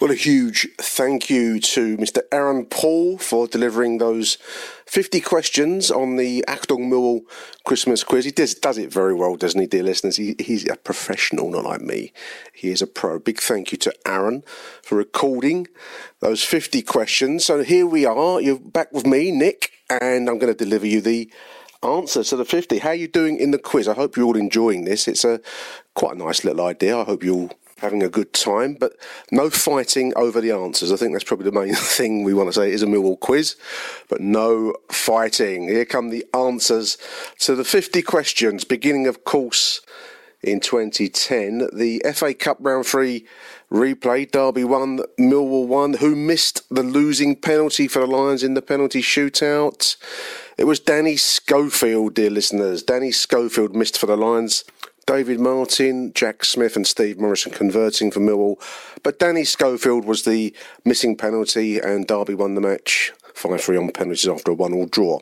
Well, 0.00 0.10
a 0.10 0.14
huge 0.14 0.66
thank 0.78 1.28
you 1.28 1.60
to 1.60 1.98
Mr. 1.98 2.22
Aaron 2.32 2.64
Paul 2.64 3.18
for 3.18 3.46
delivering 3.46 3.98
those 3.98 4.38
50 4.86 5.20
questions 5.20 5.90
on 5.90 6.16
the 6.16 6.42
Achtung 6.48 6.88
Millwall 6.88 7.20
Christmas 7.66 8.02
quiz. 8.02 8.24
He 8.24 8.30
does, 8.30 8.54
does 8.54 8.78
it 8.78 8.90
very 8.90 9.12
well, 9.12 9.36
doesn't 9.36 9.60
he, 9.60 9.66
dear 9.66 9.82
listeners? 9.82 10.16
He, 10.16 10.36
he's 10.38 10.66
a 10.66 10.76
professional, 10.76 11.50
not 11.50 11.64
like 11.64 11.82
me. 11.82 12.14
He 12.54 12.70
is 12.70 12.80
a 12.80 12.86
pro. 12.86 13.18
Big 13.18 13.40
thank 13.40 13.72
you 13.72 13.78
to 13.78 13.94
Aaron 14.06 14.42
for 14.82 14.96
recording 14.96 15.66
those 16.20 16.42
50 16.42 16.80
questions. 16.80 17.44
So 17.44 17.62
here 17.62 17.86
we 17.86 18.06
are. 18.06 18.40
You're 18.40 18.58
back 18.58 18.90
with 18.92 19.06
me, 19.06 19.30
Nick, 19.30 19.70
and 19.90 20.30
I'm 20.30 20.38
going 20.38 20.50
to 20.50 20.64
deliver 20.64 20.86
you 20.86 21.02
the 21.02 21.30
answer 21.82 22.24
to 22.24 22.36
the 22.36 22.46
50. 22.46 22.78
How 22.78 22.90
are 22.90 22.94
you 22.94 23.06
doing 23.06 23.38
in 23.38 23.50
the 23.50 23.58
quiz? 23.58 23.86
I 23.86 23.92
hope 23.92 24.16
you're 24.16 24.24
all 24.24 24.36
enjoying 24.36 24.86
this. 24.86 25.06
It's 25.06 25.26
a 25.26 25.42
quite 25.94 26.14
a 26.14 26.18
nice 26.18 26.42
little 26.42 26.64
idea. 26.64 26.96
I 26.96 27.04
hope 27.04 27.22
you're 27.22 27.34
all 27.34 27.50
having 27.80 28.02
a 28.02 28.08
good 28.08 28.32
time, 28.32 28.74
but 28.74 28.96
no 29.30 29.50
fighting 29.50 30.12
over 30.16 30.40
the 30.40 30.52
answers. 30.52 30.92
I 30.92 30.96
think 30.96 31.12
that's 31.12 31.24
probably 31.24 31.50
the 31.50 31.60
main 31.60 31.74
thing 31.74 32.24
we 32.24 32.34
want 32.34 32.48
to 32.48 32.52
say. 32.52 32.70
Is 32.70 32.82
a 32.82 32.86
Millwall 32.86 33.18
quiz, 33.18 33.56
but 34.08 34.20
no 34.20 34.74
fighting. 34.90 35.68
Here 35.68 35.84
come 35.84 36.10
the 36.10 36.24
answers 36.34 36.98
to 37.40 37.54
the 37.54 37.64
50 37.64 38.02
questions, 38.02 38.64
beginning, 38.64 39.06
of 39.06 39.24
course, 39.24 39.80
in 40.42 40.60
2010. 40.60 41.68
The 41.72 42.02
FA 42.14 42.34
Cup 42.34 42.58
Round 42.60 42.86
3 42.86 43.26
replay, 43.70 44.30
Derby 44.30 44.64
1, 44.64 45.00
Millwall 45.18 45.66
1. 45.66 45.94
Who 45.94 46.14
missed 46.14 46.62
the 46.70 46.82
losing 46.82 47.36
penalty 47.36 47.88
for 47.88 48.00
the 48.00 48.06
Lions 48.06 48.42
in 48.42 48.54
the 48.54 48.62
penalty 48.62 49.02
shootout? 49.02 49.96
It 50.58 50.64
was 50.64 50.80
Danny 50.80 51.16
Schofield, 51.16 52.14
dear 52.14 52.30
listeners. 52.30 52.82
Danny 52.82 53.12
Schofield 53.12 53.74
missed 53.74 53.98
for 53.98 54.06
the 54.06 54.16
Lions. 54.16 54.64
David 55.10 55.40
Martin, 55.40 56.12
Jack 56.14 56.44
Smith, 56.44 56.76
and 56.76 56.86
Steve 56.86 57.18
Morrison 57.18 57.50
converting 57.50 58.12
for 58.12 58.20
Millwall. 58.20 58.62
But 59.02 59.18
Danny 59.18 59.42
Schofield 59.42 60.04
was 60.04 60.22
the 60.22 60.54
missing 60.84 61.16
penalty, 61.16 61.80
and 61.80 62.06
Derby 62.06 62.34
won 62.34 62.54
the 62.54 62.60
match 62.60 63.10
5 63.34 63.60
3 63.60 63.76
on 63.76 63.90
penalties 63.90 64.28
after 64.28 64.52
a 64.52 64.54
1 64.54 64.72
all 64.72 64.86
draw. 64.86 65.18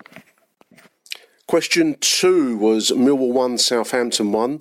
Question 1.46 1.96
two 2.02 2.58
was 2.58 2.90
Millwall 2.90 3.32
1, 3.32 3.56
Southampton 3.56 4.30
1 4.30 4.60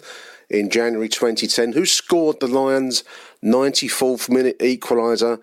in 0.50 0.70
January 0.70 1.10
2010. 1.10 1.74
Who 1.74 1.86
scored 1.86 2.40
the 2.40 2.48
Lions' 2.48 3.04
94th 3.44 4.30
minute 4.30 4.58
equaliser 4.60 5.42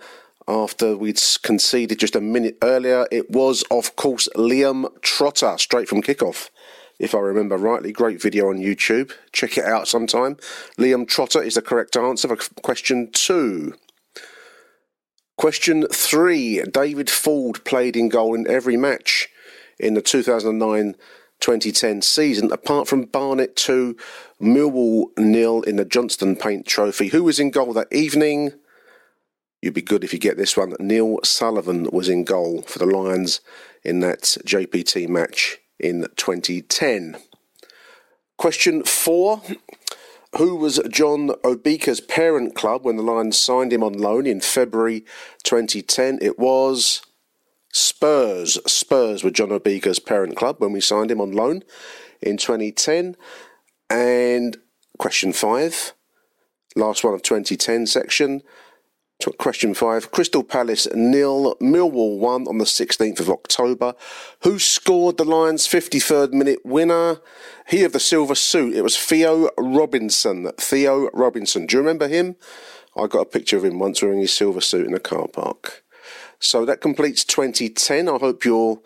after 0.49 0.97
we'd 0.97 1.21
conceded 1.43 1.99
just 1.99 2.17
a 2.17 2.23
minute 2.23 2.57
earlier? 2.63 3.07
It 3.13 3.31
was, 3.31 3.63
of 3.71 3.97
course, 3.97 4.31
Liam 4.35 4.87
Trotter, 5.03 5.59
straight 5.59 5.91
from 5.91 6.01
kickoff 6.01 6.49
if 6.99 7.15
I 7.15 7.19
remember 7.19 7.57
rightly. 7.57 7.93
Great 7.93 8.21
video 8.21 8.49
on 8.49 8.59
YouTube. 8.59 9.13
Check 9.33 9.59
it 9.59 9.65
out 9.65 9.89
sometime. 9.89 10.37
Liam 10.79 11.07
Trotter 11.07 11.43
is 11.43 11.55
the 11.55 11.63
correct 11.63 11.97
answer 11.97 12.29
for 12.29 12.37
question 12.63 13.11
two. 13.13 13.75
Question 15.37 15.87
three 15.93 16.63
David 16.63 17.11
Forde 17.11 17.65
played 17.65 17.97
in 17.97 18.09
goal 18.09 18.35
in 18.35 18.49
every 18.49 18.77
match 18.77 19.29
in 19.79 19.95
the 19.95 20.03
2009 20.03 20.95
2010 21.41 22.01
season, 22.01 22.51
apart 22.53 22.89
from 22.89 23.05
Barnet 23.05 23.55
2, 23.57 23.97
Millwall 24.41 25.07
nil 25.19 25.61
in 25.63 25.77
the 25.77 25.85
Johnston 25.85 26.37
Paint 26.37 26.67
Trophy. 26.67 27.09
Who 27.09 27.25
was 27.25 27.39
in 27.39 27.51
goal 27.51 27.75
that 27.75 27.93
evening? 27.93 28.53
You'd 29.61 29.75
be 29.75 29.83
good 29.83 30.05
if 30.05 30.13
you 30.13 30.19
get 30.19 30.37
this 30.37 30.57
one. 30.57 30.75
Neil 30.79 31.19
Sullivan 31.23 31.89
was 31.93 32.09
in 32.09 32.25
goal 32.25 32.63
for 32.63 32.79
the 32.79 32.87
Lions 32.87 33.41
in 33.83 34.01
that 34.01 34.23
JPT 34.23 35.09
match 35.09 35.59
in 35.79 36.07
2010. 36.17 37.17
Question 38.37 38.83
four. 38.85 39.43
Who 40.39 40.57
was 40.57 40.81
John 40.91 41.29
Obika's 41.45 42.01
parent 42.01 42.57
club 42.57 42.85
when 42.85 42.97
the 42.97 43.05
Lions 43.05 43.39
signed 43.39 43.73
him 43.73 43.85
on 43.85 43.93
loan 43.93 44.27
in 44.27 44.41
February 44.41 45.05
2010? 45.45 46.19
It 46.21 46.39
was 46.41 47.03
Spurs. 47.73 48.59
Spurs 48.67 49.23
were 49.23 49.31
John 49.31 49.51
Obika's 49.51 50.01
parent 50.01 50.37
club 50.37 50.57
when 50.59 50.73
we 50.73 50.81
signed 50.81 51.13
him 51.13 51.21
on 51.21 51.31
loan 51.31 51.63
in 52.21 52.37
2010. 52.37 53.17
And 53.89 54.57
question 54.99 55.33
five, 55.33 55.93
last 56.75 57.05
one 57.05 57.15
of 57.15 57.23
2010 57.23 57.87
section. 57.87 58.43
Question 59.39 59.73
five 59.73 60.11
Crystal 60.11 60.43
Palace 60.43 60.87
nil, 60.95 61.57
Millwall 61.57 62.19
won 62.19 62.47
on 62.47 62.59
the 62.59 62.65
16th 62.65 63.21
of 63.21 63.31
October. 63.31 63.95
Who 64.43 64.59
scored 64.59 65.17
the 65.17 65.25
Lions' 65.25 65.67
53rd 65.67 66.33
minute 66.33 66.59
winner? 66.65 67.21
He 67.69 67.85
of 67.85 67.93
the 67.93 68.01
silver 68.01 68.35
suit. 68.35 68.75
It 68.75 68.83
was 68.83 68.99
Theo 68.99 69.49
Robinson. 69.57 70.51
Theo 70.59 71.09
Robinson. 71.15 71.65
Do 71.65 71.77
you 71.77 71.81
remember 71.81 72.09
him? 72.09 72.37
I 72.97 73.07
got 73.07 73.21
a 73.21 73.27
picture 73.27 73.57
of 73.57 73.65
him 73.65 73.79
once 73.79 74.03
wearing 74.03 74.21
his 74.21 74.35
silver 74.35 74.61
suit 74.61 74.87
in 74.87 74.95
a 74.95 75.01
car 75.01 75.27
park. 75.27 75.85
So 76.39 76.67
that 76.67 76.83
completes 76.83 77.25
2010. 77.25 78.09
I 78.09 78.19
hope 78.19 78.45
you're 78.45 78.81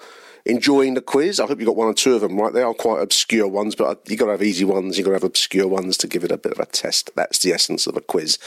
enjoying 0.49 0.95
the 0.95 1.01
quiz. 1.01 1.39
I 1.41 1.47
hope 1.47 1.61
you 1.61 1.67
got 1.67 1.77
one 1.77 1.89
or 1.89 1.95
two 1.95 2.15
of 2.15 2.23
them 2.23 2.39
right. 2.39 2.53
They 2.53 2.63
are 2.63 2.75
quite 2.75 3.03
obscure 3.03 3.49
ones, 3.49 3.75
but 3.75 3.85
uh, 3.85 3.95
you've 4.07 4.19
got 4.19 4.27
to 4.27 4.33
have 4.33 4.43
easy 4.43 4.65
ones. 4.65 4.97
you've 4.97 5.05
got 5.05 5.11
to 5.11 5.17
have 5.17 5.25
obscure 5.25 5.69
ones 5.69 5.97
to 5.99 6.07
give 6.07 6.25
it 6.25 6.33
a 6.33 6.39
bit 6.39 6.53
of 6.53 6.59
a 6.59 6.67
test. 6.67 7.11
That's 7.15 7.41
the 7.41 7.53
essence 7.53 7.87
of 7.87 7.97
a 7.97 8.01
quiz. 8.01 8.39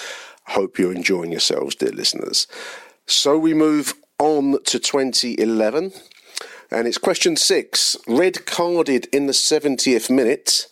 Hope 0.48 0.78
you're 0.78 0.94
enjoying 0.94 1.32
yourselves, 1.32 1.76
dear 1.76 1.92
listeners. 1.92 2.48
So 3.08 3.38
we 3.38 3.54
move 3.54 3.94
on 4.20 4.64
to 4.64 4.80
2011. 4.80 5.92
And 6.72 6.88
it's 6.88 6.98
question 6.98 7.36
six. 7.36 7.98
Red 8.08 8.46
carded 8.46 9.08
in 9.14 9.28
the 9.28 9.34
70th 9.34 10.10
minute. 10.10 10.68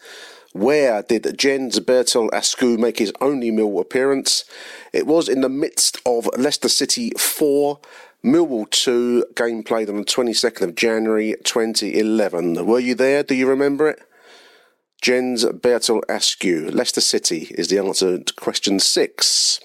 Where 0.54 1.04
did 1.04 1.38
Jens 1.38 1.80
Berthel 1.80 2.30
Askou 2.32 2.78
make 2.80 2.98
his 2.98 3.14
only 3.22 3.52
Mill 3.52 3.80
appearance? 3.80 4.46
It 4.94 5.06
was 5.06 5.30
in 5.30 5.42
the 5.42 5.50
midst 5.50 6.00
of 6.06 6.28
Leicester 6.38 6.70
City 6.70 7.12
4, 7.18 7.80
Millwall 8.26 8.70
2, 8.70 9.26
game 9.36 9.62
played 9.62 9.90
on 9.90 9.98
the 9.98 10.04
22nd 10.04 10.62
of 10.62 10.76
January 10.76 11.36
2011. 11.44 12.66
Were 12.66 12.80
you 12.80 12.96
there? 12.96 13.22
Do 13.22 13.36
you 13.36 13.48
remember 13.48 13.90
it? 13.90 14.02
Jens 15.02 15.46
Berthel 15.46 16.02
Askou, 16.10 16.74
Leicester 16.74 17.02
City 17.02 17.48
is 17.52 17.70
the 17.70 17.78
answer 17.78 18.20
to 18.20 18.34
question 18.34 18.80
six. 18.80 19.60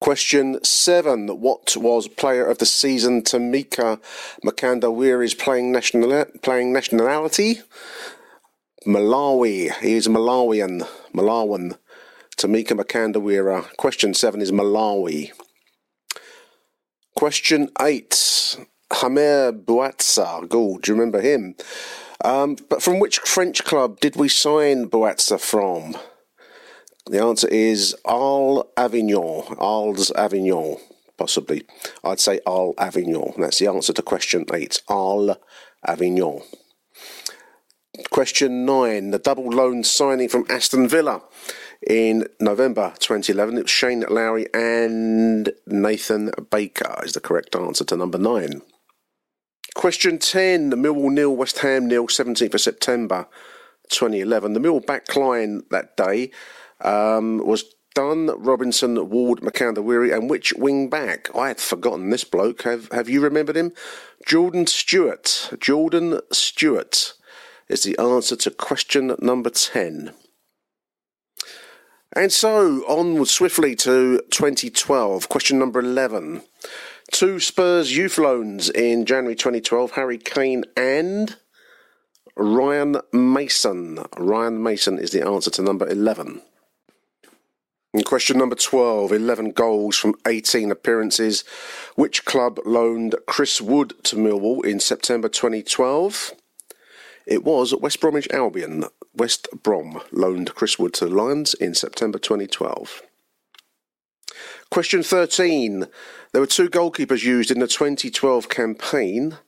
Question 0.00 0.62
seven. 0.62 1.28
What 1.40 1.74
was 1.78 2.06
player 2.06 2.44
of 2.44 2.58
the 2.58 2.66
season 2.66 3.22
Tamika 3.22 3.98
Mkandawire's 4.44 5.32
playing, 5.32 5.72
national, 5.72 6.26
playing 6.42 6.74
nationality? 6.74 7.60
Malawi. 8.86 9.72
He 9.80 9.94
is 9.94 10.06
Malawian. 10.08 10.86
Malawan. 11.14 11.78
Tamika 12.36 12.78
Mkandawire. 12.78 13.74
Question 13.78 14.12
seven 14.12 14.42
is 14.42 14.52
Malawi. 14.52 15.32
Question 17.16 17.70
eight. 17.80 18.58
Hameur 18.92 19.52
Bouazza. 19.52 20.46
Go. 20.46 20.76
Do 20.78 20.92
you 20.92 20.94
remember 20.98 21.22
him? 21.22 21.54
Um, 22.24 22.56
but 22.68 22.82
from 22.82 22.98
which 22.98 23.18
French 23.20 23.64
club 23.64 24.00
did 24.00 24.16
we 24.16 24.28
sign 24.28 24.86
Bouazza 24.86 25.38
from? 25.38 25.96
The 27.08 27.22
answer 27.22 27.48
is 27.48 27.94
Arles 28.04 28.66
Avignon. 28.76 29.44
Arles 29.58 30.10
Avignon, 30.12 30.76
possibly. 31.16 31.64
I'd 32.02 32.18
say 32.18 32.40
Arles 32.46 32.74
Avignon. 32.78 33.34
That's 33.38 33.58
the 33.60 33.68
answer 33.68 33.92
to 33.92 34.02
question 34.02 34.44
eight. 34.52 34.82
Arles 34.88 35.36
Avignon. 35.86 36.40
Question 38.10 38.64
nine. 38.64 39.10
The 39.12 39.18
double 39.18 39.48
loan 39.48 39.84
signing 39.84 40.28
from 40.28 40.46
Aston 40.50 40.88
Villa 40.88 41.22
in 41.86 42.26
November 42.40 42.92
2011. 42.98 43.56
It 43.58 43.62
was 43.62 43.70
Shane 43.70 44.04
Lowry 44.08 44.46
and 44.52 45.52
Nathan 45.66 46.32
Baker 46.50 47.02
is 47.04 47.12
the 47.12 47.20
correct 47.20 47.54
answer 47.54 47.84
to 47.84 47.96
number 47.96 48.18
nine. 48.18 48.62
Question 49.76 50.18
10. 50.18 50.70
The 50.70 50.76
Millwall 50.76 51.12
nil, 51.12 51.36
West 51.36 51.58
Ham 51.58 51.86
nil, 51.86 52.06
17th 52.06 52.54
of 52.54 52.60
September 52.62 53.28
2011. 53.90 54.54
The 54.54 54.58
Millwall 54.58 54.82
backline 54.82 55.68
that 55.68 55.98
day 55.98 56.30
um, 56.80 57.46
was 57.46 57.74
Dunn, 57.94 58.28
Robinson, 58.42 59.10
Ward, 59.10 59.40
Mkandawire, 59.40 60.16
and 60.16 60.30
which 60.30 60.54
wing 60.54 60.88
back? 60.88 61.28
I 61.36 61.48
had 61.48 61.60
forgotten 61.60 62.08
this 62.08 62.24
bloke. 62.24 62.62
Have 62.62 62.90
Have 62.90 63.10
you 63.10 63.20
remembered 63.20 63.54
him? 63.54 63.72
Jordan 64.26 64.66
Stewart. 64.66 65.52
Jordan 65.60 66.20
Stewart 66.32 67.12
is 67.68 67.82
the 67.82 67.98
answer 67.98 68.34
to 68.34 68.50
question 68.50 69.14
number 69.20 69.50
10. 69.50 70.14
And 72.14 72.32
so 72.32 72.82
on 72.88 73.26
swiftly 73.26 73.76
to 73.76 74.22
2012, 74.30 75.28
question 75.28 75.58
number 75.58 75.80
11. 75.80 76.40
Two 77.12 77.38
Spurs 77.40 77.96
youth 77.96 78.18
loans 78.18 78.68
in 78.68 79.06
January 79.06 79.36
2012, 79.36 79.92
Harry 79.92 80.18
Kane 80.18 80.64
and 80.76 81.36
Ryan 82.36 82.96
Mason. 83.12 84.04
Ryan 84.18 84.62
Mason 84.62 84.98
is 84.98 85.12
the 85.12 85.26
answer 85.26 85.50
to 85.52 85.62
number 85.62 85.88
11. 85.88 86.42
And 87.94 88.04
question 88.04 88.36
number 88.36 88.56
12 88.56 89.12
11 89.12 89.52
goals 89.52 89.96
from 89.96 90.16
18 90.26 90.70
appearances. 90.70 91.44
Which 91.94 92.24
club 92.24 92.58
loaned 92.66 93.14
Chris 93.26 93.60
Wood 93.60 93.94
to 94.04 94.16
Millwall 94.16 94.64
in 94.66 94.80
September 94.80 95.28
2012? 95.28 96.32
It 97.26 97.44
was 97.44 97.74
West 97.74 98.00
Bromwich 98.00 98.28
Albion. 98.32 98.84
West 99.14 99.48
Brom 99.62 100.02
loaned 100.12 100.54
Chris 100.54 100.78
Wood 100.78 100.92
to 100.94 101.06
the 101.06 101.14
Lions 101.14 101.54
in 101.54 101.74
September 101.74 102.18
2012. 102.18 103.02
Question 104.70 105.02
13. 105.02 105.86
There 106.32 106.40
were 106.40 106.46
two 106.46 106.68
goalkeepers 106.68 107.24
used 107.24 107.50
in 107.50 107.60
the 107.60 107.66
2012 107.66 108.48
campaign 108.48 109.38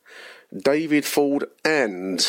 David 0.57 1.05
Forde 1.05 1.45
and. 1.65 2.27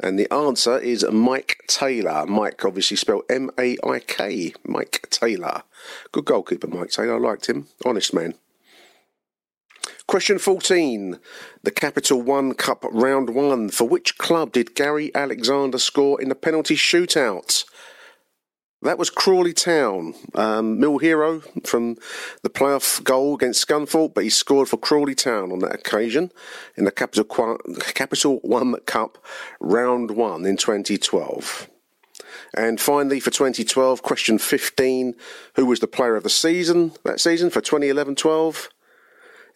And 0.00 0.18
the 0.18 0.30
answer 0.32 0.78
is 0.78 1.04
Maik 1.04 1.54
Taylor. 1.68 2.26
Maik, 2.26 2.64
obviously 2.64 2.96
spelled 2.96 3.22
M 3.30 3.50
A 3.58 3.76
I 3.86 4.00
K. 4.00 4.52
Maik 4.66 5.08
Taylor. 5.08 5.62
Good 6.10 6.24
goalkeeper, 6.24 6.66
Maik 6.66 6.90
Taylor. 6.92 7.14
I 7.14 7.18
liked 7.18 7.46
him. 7.46 7.68
Honest 7.84 8.12
man. 8.12 8.34
Question 10.06 10.38
14. 10.38 11.18
The 11.62 11.70
Capital 11.70 12.20
One 12.20 12.54
Cup 12.54 12.84
Round 12.90 13.30
1. 13.30 13.70
For 13.70 13.88
which 13.88 14.18
club 14.18 14.52
did 14.52 14.74
Gary 14.74 15.14
Alexander 15.14 15.78
score 15.78 16.20
in 16.20 16.28
the 16.28 16.34
penalty 16.34 16.76
shootout? 16.76 17.64
That 18.84 18.98
was 18.98 19.08
Crawley 19.08 19.54
Town. 19.54 20.14
Um, 20.34 20.78
Mill 20.78 20.98
hero 20.98 21.40
from 21.64 21.96
the 22.42 22.50
playoff 22.50 23.02
goal 23.02 23.34
against 23.34 23.66
Scunthorpe, 23.66 24.12
but 24.12 24.24
he 24.24 24.30
scored 24.30 24.68
for 24.68 24.76
Crawley 24.76 25.14
Town 25.14 25.50
on 25.50 25.60
that 25.60 25.74
occasion 25.74 26.30
in 26.76 26.84
the 26.84 26.90
Capital, 26.90 27.24
Capital 27.94 28.40
One 28.42 28.76
Cup 28.80 29.16
Round 29.58 30.10
1 30.10 30.44
in 30.44 30.58
2012. 30.58 31.70
And 32.54 32.78
finally, 32.78 33.20
for 33.20 33.30
2012, 33.30 34.02
question 34.02 34.38
15 34.38 35.14
Who 35.56 35.66
was 35.66 35.80
the 35.80 35.86
player 35.86 36.14
of 36.14 36.22
the 36.22 36.28
season 36.28 36.92
that 37.04 37.20
season 37.20 37.48
for 37.48 37.62
2011 37.62 38.16
12? 38.16 38.68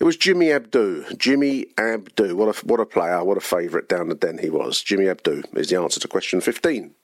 It 0.00 0.04
was 0.04 0.16
Jimmy 0.16 0.46
Abdou. 0.46 1.18
Jimmy 1.18 1.66
Abdou. 1.76 2.34
What 2.34 2.56
a, 2.56 2.66
what 2.66 2.80
a 2.80 2.86
player. 2.86 3.22
What 3.22 3.36
a 3.36 3.40
favourite 3.40 3.88
down 3.88 4.08
the 4.08 4.14
den 4.14 4.38
he 4.38 4.48
was. 4.48 4.80
Jimmy 4.80 5.06
Abdou 5.06 5.42
is 5.54 5.68
the 5.68 5.76
answer 5.76 6.00
to 6.00 6.08
question 6.08 6.40
15. 6.40 6.94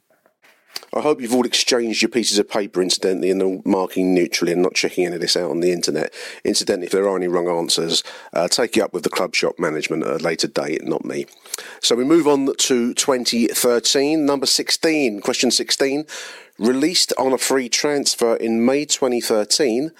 I 0.92 1.00
hope 1.00 1.20
you've 1.20 1.34
all 1.34 1.46
exchanged 1.46 2.02
your 2.02 2.08
pieces 2.08 2.38
of 2.38 2.48
paper, 2.48 2.82
incidentally, 2.82 3.30
and 3.30 3.42
are 3.42 3.60
marking 3.64 4.14
neutrally 4.14 4.52
and 4.52 4.62
not 4.62 4.74
checking 4.74 5.06
any 5.06 5.14
of 5.14 5.20
this 5.20 5.36
out 5.36 5.50
on 5.50 5.60
the 5.60 5.72
internet. 5.72 6.12
Incidentally, 6.44 6.86
if 6.86 6.92
there 6.92 7.08
are 7.08 7.16
any 7.16 7.28
wrong 7.28 7.48
answers, 7.48 8.02
uh, 8.32 8.48
take 8.48 8.76
it 8.76 8.80
up 8.80 8.92
with 8.92 9.02
the 9.02 9.10
club 9.10 9.34
shop 9.34 9.58
management 9.58 10.04
at 10.04 10.20
a 10.20 10.24
later 10.24 10.48
date, 10.48 10.84
not 10.84 11.04
me. 11.04 11.26
So 11.80 11.94
we 11.94 12.04
move 12.04 12.26
on 12.26 12.46
to 12.46 12.94
2013, 12.94 14.26
number 14.26 14.46
16, 14.46 15.20
question 15.20 15.50
16. 15.50 16.06
Released 16.56 17.12
on 17.18 17.32
a 17.32 17.38
free 17.38 17.68
transfer 17.68 18.36
in 18.36 18.64
May 18.64 18.84
2013, 18.84 19.90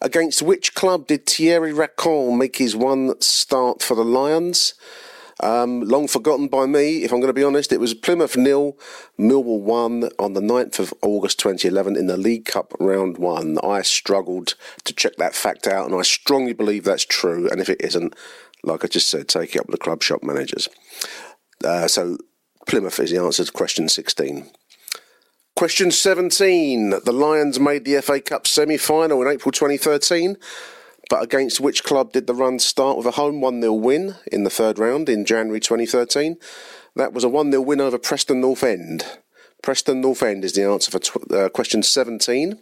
against 0.00 0.42
which 0.42 0.74
club 0.74 1.08
did 1.08 1.26
Therry 1.26 1.72
Racon 1.72 2.38
make 2.38 2.58
his 2.58 2.76
one 2.76 3.20
start 3.20 3.82
for 3.82 3.96
the 3.96 4.04
Lions? 4.04 4.74
Um, 5.40 5.80
long 5.80 6.06
forgotten 6.06 6.48
by 6.48 6.66
me, 6.66 7.02
if 7.02 7.12
I'm 7.12 7.20
going 7.20 7.28
to 7.28 7.32
be 7.32 7.44
honest. 7.44 7.72
It 7.72 7.80
was 7.80 7.94
Plymouth 7.94 8.36
nil, 8.36 8.78
Millwall 9.18 9.60
one 9.60 10.10
on 10.18 10.34
the 10.34 10.40
9th 10.40 10.78
of 10.78 10.94
August 11.02 11.38
2011 11.40 11.96
in 11.96 12.06
the 12.06 12.16
League 12.16 12.44
Cup 12.44 12.72
round 12.78 13.18
one. 13.18 13.58
I 13.62 13.82
struggled 13.82 14.54
to 14.84 14.92
check 14.92 15.16
that 15.16 15.34
fact 15.34 15.66
out, 15.66 15.86
and 15.86 15.94
I 15.98 16.02
strongly 16.02 16.52
believe 16.52 16.84
that's 16.84 17.04
true. 17.04 17.48
And 17.50 17.60
if 17.60 17.68
it 17.68 17.80
isn't, 17.80 18.14
like 18.62 18.84
I 18.84 18.88
just 18.88 19.08
said, 19.08 19.28
take 19.28 19.54
it 19.54 19.60
up 19.60 19.66
with 19.66 19.74
the 19.74 19.84
club 19.84 20.02
shop 20.02 20.22
managers. 20.22 20.68
Uh, 21.64 21.88
so 21.88 22.16
Plymouth 22.66 23.00
is 23.00 23.10
the 23.10 23.18
answer 23.18 23.44
to 23.44 23.52
question 23.52 23.88
16. 23.88 24.50
Question 25.56 25.90
17. 25.90 26.90
The 27.04 27.12
Lions 27.12 27.60
made 27.60 27.84
the 27.84 28.00
FA 28.02 28.20
Cup 28.20 28.46
semi 28.46 28.76
final 28.76 29.22
in 29.22 29.28
April 29.28 29.52
2013. 29.52 30.36
But 31.10 31.22
against 31.22 31.60
which 31.60 31.84
club 31.84 32.12
did 32.12 32.26
the 32.26 32.34
run 32.34 32.58
start 32.58 32.96
with 32.96 33.06
a 33.06 33.12
home 33.12 33.40
1 33.40 33.60
0 33.60 33.72
win 33.74 34.16
in 34.32 34.44
the 34.44 34.50
third 34.50 34.78
round 34.78 35.08
in 35.08 35.24
January 35.24 35.60
2013? 35.60 36.36
That 36.96 37.12
was 37.12 37.24
a 37.24 37.28
1 37.28 37.50
0 37.50 37.62
win 37.62 37.80
over 37.80 37.98
Preston 37.98 38.40
North 38.40 38.62
End. 38.62 39.04
Preston 39.62 40.00
North 40.00 40.22
End 40.22 40.44
is 40.44 40.54
the 40.54 40.64
answer 40.64 40.90
for 40.90 40.98
tw- 40.98 41.32
uh, 41.32 41.48
question 41.48 41.82
17. 41.82 42.58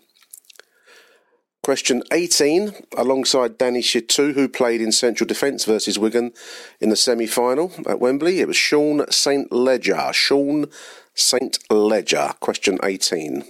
Question 1.62 2.02
18, 2.10 2.72
alongside 2.96 3.56
Danny 3.56 3.82
Shittu, 3.82 4.34
who 4.34 4.48
played 4.48 4.80
in 4.80 4.90
central 4.90 5.28
defence 5.28 5.64
versus 5.64 5.96
Wigan 5.96 6.32
in 6.80 6.88
the 6.88 6.96
semi 6.96 7.28
final 7.28 7.70
at 7.86 8.00
Wembley. 8.00 8.40
It 8.40 8.48
was 8.48 8.56
Sean 8.56 9.08
St. 9.12 9.52
Ledger. 9.52 10.12
Sean 10.12 10.66
St. 11.14 11.60
Ledger. 11.70 12.32
Question 12.40 12.80
18. 12.82 13.44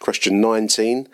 Question 0.00 0.40
19. 0.40 1.08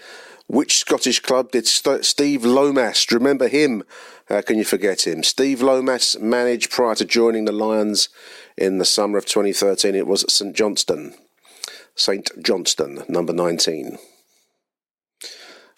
Which 0.46 0.78
Scottish 0.78 1.20
club 1.20 1.52
did 1.52 1.66
St- 1.66 2.04
Steve 2.04 2.44
Lomas, 2.44 3.10
remember 3.10 3.48
him? 3.48 3.82
How 4.28 4.42
can 4.42 4.58
you 4.58 4.64
forget 4.64 5.06
him? 5.06 5.22
Steve 5.22 5.62
Lomas 5.62 6.18
managed 6.18 6.70
prior 6.70 6.94
to 6.96 7.04
joining 7.04 7.46
the 7.46 7.52
Lions 7.52 8.08
in 8.56 8.78
the 8.78 8.84
summer 8.84 9.18
of 9.18 9.26
2013. 9.26 9.94
It 9.94 10.06
was 10.06 10.24
St 10.32 10.54
Johnstone. 10.54 11.14
St 11.94 12.30
Johnstone, 12.42 13.04
number 13.08 13.32
19. 13.32 13.98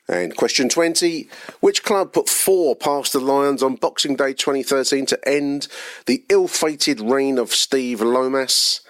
And 0.09 0.37
question 0.37 0.69
20 0.69 1.29
Which 1.61 1.83
club 1.83 2.13
put 2.13 2.29
four 2.29 2.77
past 2.77 3.13
the 3.13 3.21
Lions 3.21 3.63
on 3.63 3.77
Boxing 3.77 4.17
Day 4.17 4.33
2013 4.33 5.07
to 5.07 5.29
end 5.29 5.69
the 6.07 6.25
ill 6.29 6.49
fated 6.49 7.01
reign 7.01 7.39
of 7.39 7.53
Steve 7.53 8.01
Lomas? 8.01 8.81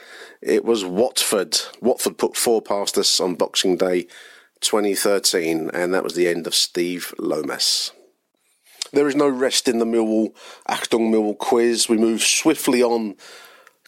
It 0.42 0.64
was 0.64 0.84
Watford. 0.84 1.58
Watford 1.80 2.18
put 2.18 2.36
four 2.36 2.60
past 2.60 2.98
us 2.98 3.18
on 3.18 3.34
Boxing 3.34 3.76
Day 3.76 4.06
2013, 4.60 5.70
and 5.72 5.94
that 5.94 6.04
was 6.04 6.14
the 6.14 6.28
end 6.28 6.46
of 6.46 6.54
Steve 6.54 7.14
Lomas. 7.18 7.92
There 8.92 9.08
is 9.08 9.16
no 9.16 9.28
rest 9.28 9.68
in 9.68 9.78
the 9.78 9.84
Millwall 9.84 10.34
Achtung 10.68 11.10
Millwall 11.10 11.36
quiz. 11.36 11.88
We 11.88 11.96
move 11.96 12.22
swiftly 12.22 12.82
on 12.82 13.16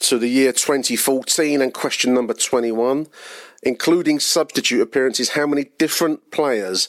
to 0.01 0.19
the 0.19 0.29
year 0.29 0.53
2014 0.53 1.63
and 1.63 1.73
question 1.73 2.15
number 2.15 2.35
21, 2.35 3.07
including 3.63 4.21
substitute 4.21 4.83
appearances. 4.83 5.31
How 5.31 5.47
many 5.47 5.71
different 5.79 6.31
players 6.31 6.89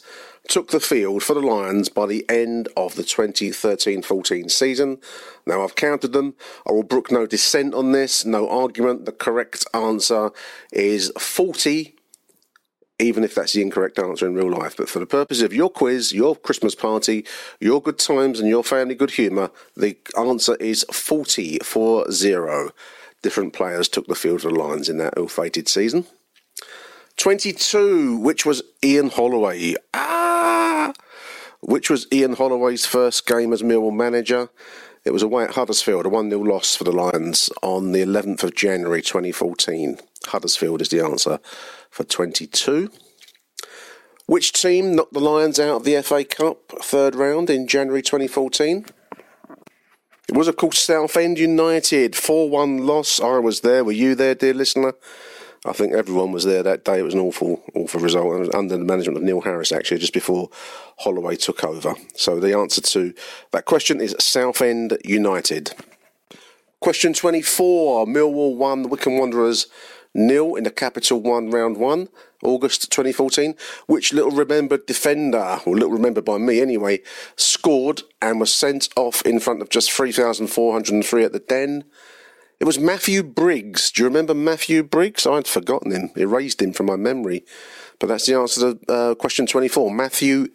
took 0.50 0.72
the 0.72 0.80
field 0.80 1.22
for 1.22 1.36
the 1.36 1.42
Lions 1.42 1.90
by 1.90 2.08
the 2.08 2.26
end 2.28 2.68
of 2.76 2.96
the 2.96 3.04
2013 3.04 4.02
14 4.02 4.50
season. 4.50 4.98
Now 5.46 5.64
I've 5.64 5.76
counted 5.76 6.12
them. 6.12 6.36
I 6.68 6.72
will 6.72 6.84
brook 6.84 7.12
no 7.12 7.28
dissent 7.28 7.76
on 7.76 7.92
this, 7.92 8.26
no 8.26 8.50
argument. 8.50 9.06
The 9.06 9.12
correct 9.12 9.66
answer 9.74 10.32
is 10.74 11.12
40, 11.20 11.96
even 13.00 13.24
if 13.24 13.34
that's 13.34 13.54
the 13.54 13.62
incorrect 13.62 13.98
answer 13.98 14.28
in 14.28 14.36
real 14.36 14.52
life. 14.52 14.76
But 14.78 14.90
for 14.90 15.00
the 15.00 15.06
purpose 15.06 15.42
of 15.42 15.54
your 15.54 15.70
quiz, 15.70 16.12
your 16.12 16.36
Christmas 16.36 16.76
party, 16.76 17.26
your 17.60 17.82
good 17.82 17.98
times, 17.98 18.40
and 18.40 18.50
your 18.50 18.64
family 18.64 18.96
good 18.96 19.12
humour, 19.12 19.52
the 19.76 19.98
answer 20.18 20.56
is 20.56 20.86
40 20.92 21.60
for 21.60 22.12
zero. 22.12 22.72
Different 23.22 23.54
players 23.54 23.90
took 23.90 24.08
the 24.08 24.16
field 24.16 24.42
for 24.42 24.50
the 24.50 24.56
Lions 24.56 24.90
in 24.90 24.98
that 24.98 25.14
ill 25.18 25.28
fated 25.28 25.68
season. 25.68 26.06
22, 27.18 28.18
which 28.18 28.46
was 28.46 28.64
Ian 28.84 29.10
Holloway. 29.10 29.76
Ah! 29.94 30.94
Which 31.62 31.90
was 31.90 32.08
Ian 32.14 32.34
Holloway's 32.34 32.86
first 32.86 33.28
game 33.28 33.52
as 33.52 33.62
Millwall 33.62 33.94
manager. 33.94 34.50
It 35.06 35.12
was 35.12 35.24
away 35.24 35.46
at 35.46 35.56
Huddersfield, 35.56 36.06
a 36.06 36.10
1 36.10 36.30
0 36.30 36.42
loss 36.42 36.76
for 36.76 36.84
the 36.84 36.92
Lions 36.92 37.50
on 37.62 37.94
the 37.94 38.02
11th 38.02 38.44
of 38.44 38.56
January 38.56 39.02
2014. 39.02 39.98
Huddersfield 40.26 40.82
is 40.82 40.90
the 40.90 41.00
answer 41.00 41.40
for 41.90 42.04
22. 42.04 42.92
Which 44.26 44.52
team 44.52 44.96
knocked 44.96 45.14
the 45.14 45.22
Lions 45.22 45.60
out 45.60 45.78
of 45.78 45.84
the 45.86 46.02
FA 46.02 46.24
Cup 46.26 46.72
third 46.84 47.16
round 47.16 47.50
in 47.50 47.66
January 47.66 48.02
2014? 48.02 48.86
It 50.28 50.36
was, 50.36 50.48
of 50.48 50.58
course, 50.58 50.80
Southend 50.80 51.40
United. 51.40 52.16
4 52.16 52.50
1 52.50 52.86
loss. 52.86 53.22
I 53.22 53.40
was 53.40 53.62
there. 53.62 53.84
Were 53.84 53.92
you 53.94 54.16
there, 54.16 54.36
dear 54.36 54.54
listener? 54.54 54.94
I 55.66 55.74
think 55.74 55.94
everyone 55.94 56.32
was 56.32 56.46
there 56.46 56.64
that 56.64 56.86
day. 56.86 57.00
It 57.00 57.04
was 57.04 57.14
an 57.14 57.20
awful, 57.20 57.62
awful 57.76 58.00
result. 58.00 58.28
Was 58.40 58.50
under 58.54 58.78
the 58.78 58.84
management 58.84 59.18
of 59.18 59.24
Neil 59.24 59.42
Harris, 59.42 59.72
actually, 59.72 60.00
just 60.00 60.14
before 60.14 60.50
Holloway 61.00 61.36
took 61.36 61.64
over. 61.64 61.96
So 62.16 62.40
the 62.40 62.58
answer 62.58 62.82
to 62.82 63.14
that 63.52 63.66
question 63.66 64.00
is 64.00 64.16
Southend 64.20 64.98
United. 65.04 65.74
Question 66.80 67.14
24 67.14 68.06
Millwall 68.06 68.56
1, 68.56 68.90
Wycombe 68.90 69.18
Wanderers 69.18 69.68
nil 70.14 70.56
in 70.56 70.64
the 70.64 70.72
Capital 70.72 71.20
One 71.20 71.50
round 71.52 71.78
one, 71.78 72.08
August 72.42 72.90
2014. 72.92 73.56
Which 73.88 74.14
little 74.14 74.32
remembered 74.32 74.86
defender, 74.86 75.60
or 75.66 75.76
little 75.76 75.92
remembered 75.92 76.26
by 76.26 76.38
me 76.38 76.62
anyway, 76.62 77.02
scored 77.36 78.04
and 78.22 78.40
was 78.40 78.54
sent 78.54 78.90
off 78.96 79.22
in 79.24 79.40
front 79.42 79.62
of 79.62 79.70
just 79.70 79.92
3,403 79.92 81.24
at 81.24 81.34
the 81.34 81.40
Den? 81.40 81.84
It 82.60 82.66
was 82.66 82.78
Matthew 82.78 83.24
Briggs. 83.24 83.90
Do 83.90 84.02
you 84.02 84.08
remember 84.10 84.34
Matthew 84.34 84.84
Briggs? 84.84 85.26
I'd 85.26 85.48
forgotten 85.48 85.92
him, 85.92 86.12
erased 86.18 86.62
him 86.62 86.74
from 86.74 86.88
my 86.88 86.98
memory. 86.98 87.46
But 88.00 88.08
that's 88.08 88.26
the 88.26 88.36
answer 88.36 88.74
to 88.74 88.92
uh, 88.92 89.16
question 89.16 89.46
24. 89.46 89.90
Matthew 89.96 90.50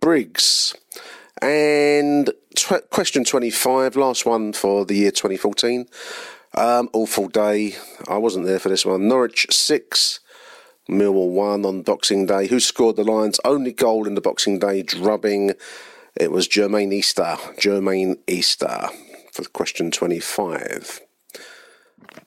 Briggs. 0.00 0.74
And 1.42 2.30
question 2.88 3.24
25, 3.24 3.94
last 3.94 4.24
one 4.24 4.54
for 4.54 4.86
the 4.86 4.94
year 4.94 5.10
2014. 5.10 5.86
Um, 6.54 6.88
awful 6.94 7.28
day. 7.28 7.74
I 8.08 8.16
wasn't 8.16 8.46
there 8.46 8.58
for 8.58 8.70
this 8.70 8.86
one. 8.86 9.06
Norwich 9.06 9.46
6, 9.50 10.20
Millwall 10.88 11.32
1 11.32 11.66
on 11.66 11.82
Boxing 11.82 12.24
Day. 12.24 12.46
Who 12.46 12.58
scored 12.58 12.96
the 12.96 13.04
Lions' 13.04 13.40
only 13.44 13.72
goal 13.72 14.06
in 14.06 14.14
the 14.14 14.22
Boxing 14.22 14.58
Day 14.58 14.82
drubbing? 14.82 15.52
It 16.16 16.32
was 16.32 16.48
Jermaine 16.48 16.94
Easter. 16.94 17.36
Jermaine 17.58 18.16
Easter 18.26 18.88
for 19.30 19.44
question 19.44 19.90
25 19.90 21.03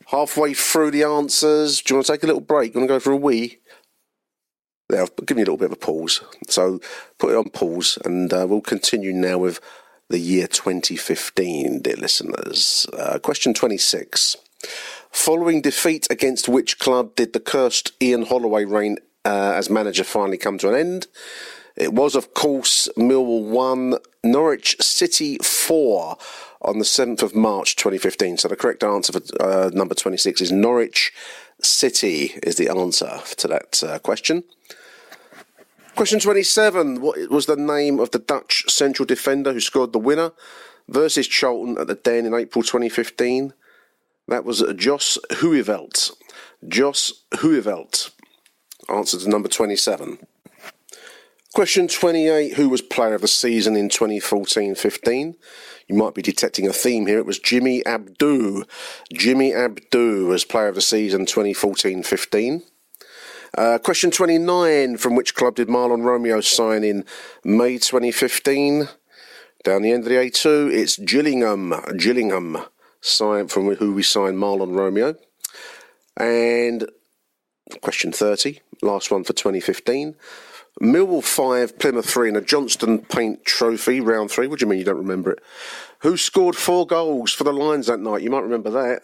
halfway 0.07 0.53
through 0.53 0.91
the 0.91 1.03
answers. 1.03 1.81
Do 1.81 1.93
you 1.93 1.97
want 1.97 2.07
to 2.07 2.13
take 2.13 2.23
a 2.23 2.27
little 2.27 2.41
break? 2.41 2.73
You 2.73 2.79
want 2.79 2.89
to 2.89 2.95
go 2.95 2.99
for 2.99 3.11
a 3.11 3.17
wee? 3.17 3.59
There, 4.89 5.01
I've 5.01 5.15
given 5.25 5.39
you 5.39 5.43
a 5.43 5.47
little 5.51 5.57
bit 5.57 5.65
of 5.65 5.73
a 5.73 5.75
pause. 5.75 6.21
So 6.47 6.79
put 7.19 7.31
it 7.31 7.37
on 7.37 7.49
pause 7.49 7.97
and 8.05 8.31
uh, 8.31 8.45
we'll 8.47 8.61
continue 8.61 9.11
now 9.13 9.37
with 9.37 9.59
the 10.09 10.19
year 10.19 10.47
2015, 10.47 11.81
dear 11.81 11.97
listeners. 11.97 12.87
Uh, 12.97 13.19
question 13.19 13.53
26. 13.53 14.37
Following 15.11 15.61
defeat 15.61 16.07
against 16.09 16.47
which 16.47 16.79
club 16.79 17.15
did 17.15 17.33
the 17.33 17.39
cursed 17.39 17.91
Ian 18.01 18.25
Holloway 18.25 18.65
reign 18.65 18.97
uh, 19.25 19.53
as 19.55 19.69
manager 19.69 20.03
finally 20.03 20.37
come 20.37 20.57
to 20.59 20.69
an 20.69 20.75
end? 20.75 21.07
It 21.75 21.93
was, 21.93 22.15
of 22.15 22.33
course, 22.33 22.89
Millwall 22.97 23.49
1, 23.49 23.95
Norwich 24.23 24.77
City 24.81 25.37
4 25.37 26.17
on 26.61 26.79
the 26.79 26.85
7th 26.85 27.21
of 27.21 27.35
March 27.35 27.75
2015. 27.75 28.37
So 28.37 28.47
the 28.47 28.55
correct 28.55 28.83
answer 28.83 29.13
for 29.13 29.21
uh, 29.41 29.69
number 29.73 29.95
26 29.95 30.41
is 30.41 30.51
Norwich 30.51 31.13
City, 31.61 32.33
is 32.43 32.55
the 32.55 32.69
answer 32.69 33.19
to 33.37 33.47
that 33.47 33.83
uh, 33.83 33.99
question. 33.99 34.43
Question 35.95 36.19
27 36.19 37.01
What 37.01 37.31
was 37.31 37.47
the 37.47 37.55
name 37.55 37.99
of 37.99 38.11
the 38.11 38.19
Dutch 38.19 38.65
central 38.67 39.05
defender 39.05 39.53
who 39.53 39.59
scored 39.59 39.93
the 39.93 39.99
winner 39.99 40.31
versus 40.87 41.27
Charlton 41.27 41.77
at 41.79 41.87
the 41.87 41.95
Den 41.95 42.25
in 42.25 42.33
April 42.33 42.63
2015? 42.63 43.53
That 44.27 44.45
was 44.45 44.63
Jos 44.75 45.17
Hooiveld. 45.31 46.11
Jos 46.67 47.23
Hooiveld. 47.35 48.11
Answer 48.89 49.17
to 49.19 49.29
number 49.29 49.49
27. 49.49 50.19
Question 51.53 51.87
28 51.87 52.53
Who 52.53 52.69
was 52.69 52.81
player 52.81 53.15
of 53.15 53.21
the 53.21 53.27
season 53.27 53.75
in 53.75 53.89
2014 53.89 54.75
15? 54.75 55.35
You 55.87 55.95
might 55.95 56.13
be 56.13 56.21
detecting 56.21 56.67
a 56.67 56.73
theme 56.73 57.07
here. 57.07 57.17
It 57.17 57.25
was 57.25 57.39
Jimmy 57.39 57.81
Abdou. 57.85 58.65
Jimmy 59.13 59.53
Abdou 59.53 60.27
was 60.27 60.43
player 60.43 60.67
of 60.67 60.75
the 60.75 60.81
season 60.81 61.25
2014 61.25 62.03
15. 62.03 62.63
Uh, 63.57 63.77
question 63.77 64.11
29 64.11 64.97
From 64.97 65.15
which 65.15 65.33
club 65.33 65.55
did 65.55 65.69
Mahlon 65.69 66.03
Romeo 66.03 66.41
sign 66.41 66.83
in 66.83 67.05
May 67.43 67.77
2015? 67.77 68.89
Down 69.63 69.81
the 69.81 69.91
end 69.91 70.03
of 70.03 70.09
the 70.09 70.15
A2, 70.15 70.71
it's 70.73 70.97
Gillingham. 70.97 71.73
Gillingham, 71.97 72.57
sign, 73.01 73.47
from 73.47 73.75
who 73.75 73.93
we 73.93 74.03
signed 74.03 74.37
Mahlon 74.37 74.75
Romeo. 74.75 75.15
And 76.15 76.89
question 77.81 78.11
30, 78.11 78.61
last 78.81 79.11
one 79.11 79.23
for 79.23 79.33
2015. 79.33 80.15
Millwall 80.81 81.23
5, 81.23 81.79
Plymouth 81.79 82.09
3 82.09 82.29
in 82.29 82.35
a 82.35 82.41
Johnston 82.41 82.99
Paint 82.99 83.45
Trophy, 83.45 83.99
round 83.99 84.29
3. 84.29 84.47
What 84.47 84.59
do 84.59 84.65
you 84.65 84.69
mean 84.69 84.79
you 84.79 84.85
don't 84.85 84.97
remember 84.97 85.31
it? 85.31 85.39
Who 85.99 86.17
scored 86.17 86.55
four 86.55 86.85
goals 86.85 87.33
for 87.33 87.43
the 87.43 87.53
Lions 87.53 87.87
that 87.87 87.99
night? 87.99 88.21
You 88.21 88.29
might 88.29 88.43
remember 88.43 88.69
that. 88.69 89.01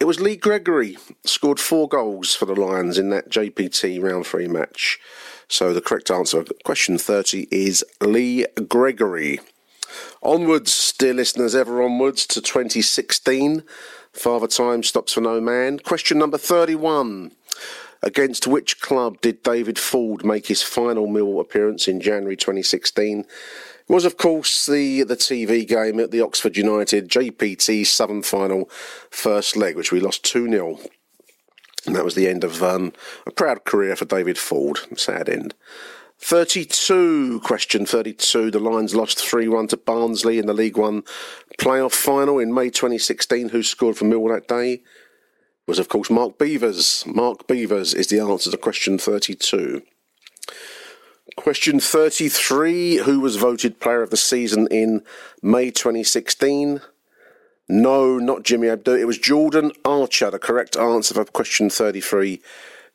It 0.00 0.06
was 0.06 0.20
Lee 0.20 0.36
Gregory, 0.36 0.96
scored 1.24 1.60
four 1.60 1.88
goals 1.88 2.34
for 2.34 2.46
the 2.46 2.54
Lions 2.54 2.98
in 2.98 3.10
that 3.10 3.30
JPT 3.30 4.02
round 4.02 4.26
3 4.26 4.48
match. 4.48 4.98
So 5.46 5.74
the 5.74 5.82
correct 5.82 6.10
answer, 6.10 6.44
question 6.64 6.96
30, 6.96 7.48
is 7.50 7.84
Lee 8.00 8.46
Gregory. 8.66 9.40
Onwards, 10.22 10.94
dear 10.98 11.14
listeners, 11.14 11.54
ever 11.54 11.82
onwards 11.82 12.26
to 12.28 12.40
2016. 12.40 13.62
Father 14.12 14.46
Time 14.46 14.82
stops 14.82 15.12
for 15.12 15.20
no 15.20 15.40
man. 15.40 15.78
Question 15.80 16.18
number 16.18 16.38
31. 16.38 17.32
Against 18.04 18.46
which 18.46 18.80
club 18.82 19.22
did 19.22 19.42
David 19.42 19.78
Forde 19.78 20.26
make 20.26 20.48
his 20.48 20.62
final 20.62 21.06
Mill 21.06 21.40
appearance 21.40 21.88
in 21.88 22.02
January 22.02 22.36
2016? 22.36 23.20
It 23.20 23.26
was, 23.88 24.04
of 24.04 24.18
course, 24.18 24.66
the, 24.66 25.04
the 25.04 25.16
TV 25.16 25.66
game 25.66 25.98
at 25.98 26.10
the 26.10 26.20
Oxford 26.20 26.58
United 26.58 27.08
JPT 27.08 27.86
Southern 27.86 28.22
Final 28.22 28.68
first 29.08 29.56
leg, 29.56 29.74
which 29.74 29.90
we 29.90 30.00
lost 30.00 30.22
2 30.24 30.50
0. 30.50 30.78
And 31.86 31.96
that 31.96 32.04
was 32.04 32.14
the 32.14 32.28
end 32.28 32.44
of 32.44 32.62
um, 32.62 32.92
a 33.26 33.30
proud 33.30 33.64
career 33.64 33.96
for 33.96 34.04
David 34.04 34.36
Forde. 34.36 34.80
Sad 34.98 35.30
end. 35.30 35.54
32, 36.18 37.40
question 37.40 37.86
32. 37.86 38.50
The 38.50 38.58
Lions 38.58 38.94
lost 38.94 39.18
3 39.18 39.48
1 39.48 39.68
to 39.68 39.78
Barnsley 39.78 40.38
in 40.38 40.44
the 40.44 40.52
League 40.52 40.76
One 40.76 41.04
playoff 41.58 41.92
final 41.92 42.38
in 42.38 42.52
May 42.52 42.68
2016. 42.68 43.48
Who 43.48 43.62
scored 43.62 43.96
for 43.96 44.04
Mill 44.04 44.28
that 44.28 44.46
day? 44.46 44.82
Was, 45.66 45.78
of 45.78 45.88
course, 45.88 46.10
Mark 46.10 46.38
Beevers. 46.38 47.06
Mark 47.06 47.46
Beevers 47.46 47.94
is 47.94 48.08
the 48.08 48.20
answer 48.20 48.50
to 48.50 48.56
question 48.56 48.98
32. 48.98 49.82
Question 51.36 51.80
33 51.80 52.98
Who 52.98 53.20
was 53.20 53.36
voted 53.36 53.80
player 53.80 54.02
of 54.02 54.10
the 54.10 54.16
season 54.16 54.68
in 54.70 55.02
May 55.42 55.70
2016? 55.70 56.80
No, 57.66 58.18
not 58.18 58.42
Jimmy 58.42 58.68
Abdou. 58.68 59.00
It 59.00 59.06
was 59.06 59.16
Jordan 59.16 59.72
Archer. 59.86 60.30
The 60.30 60.38
correct 60.38 60.76
answer 60.76 61.14
for 61.14 61.24
question 61.24 61.70
33 61.70 62.42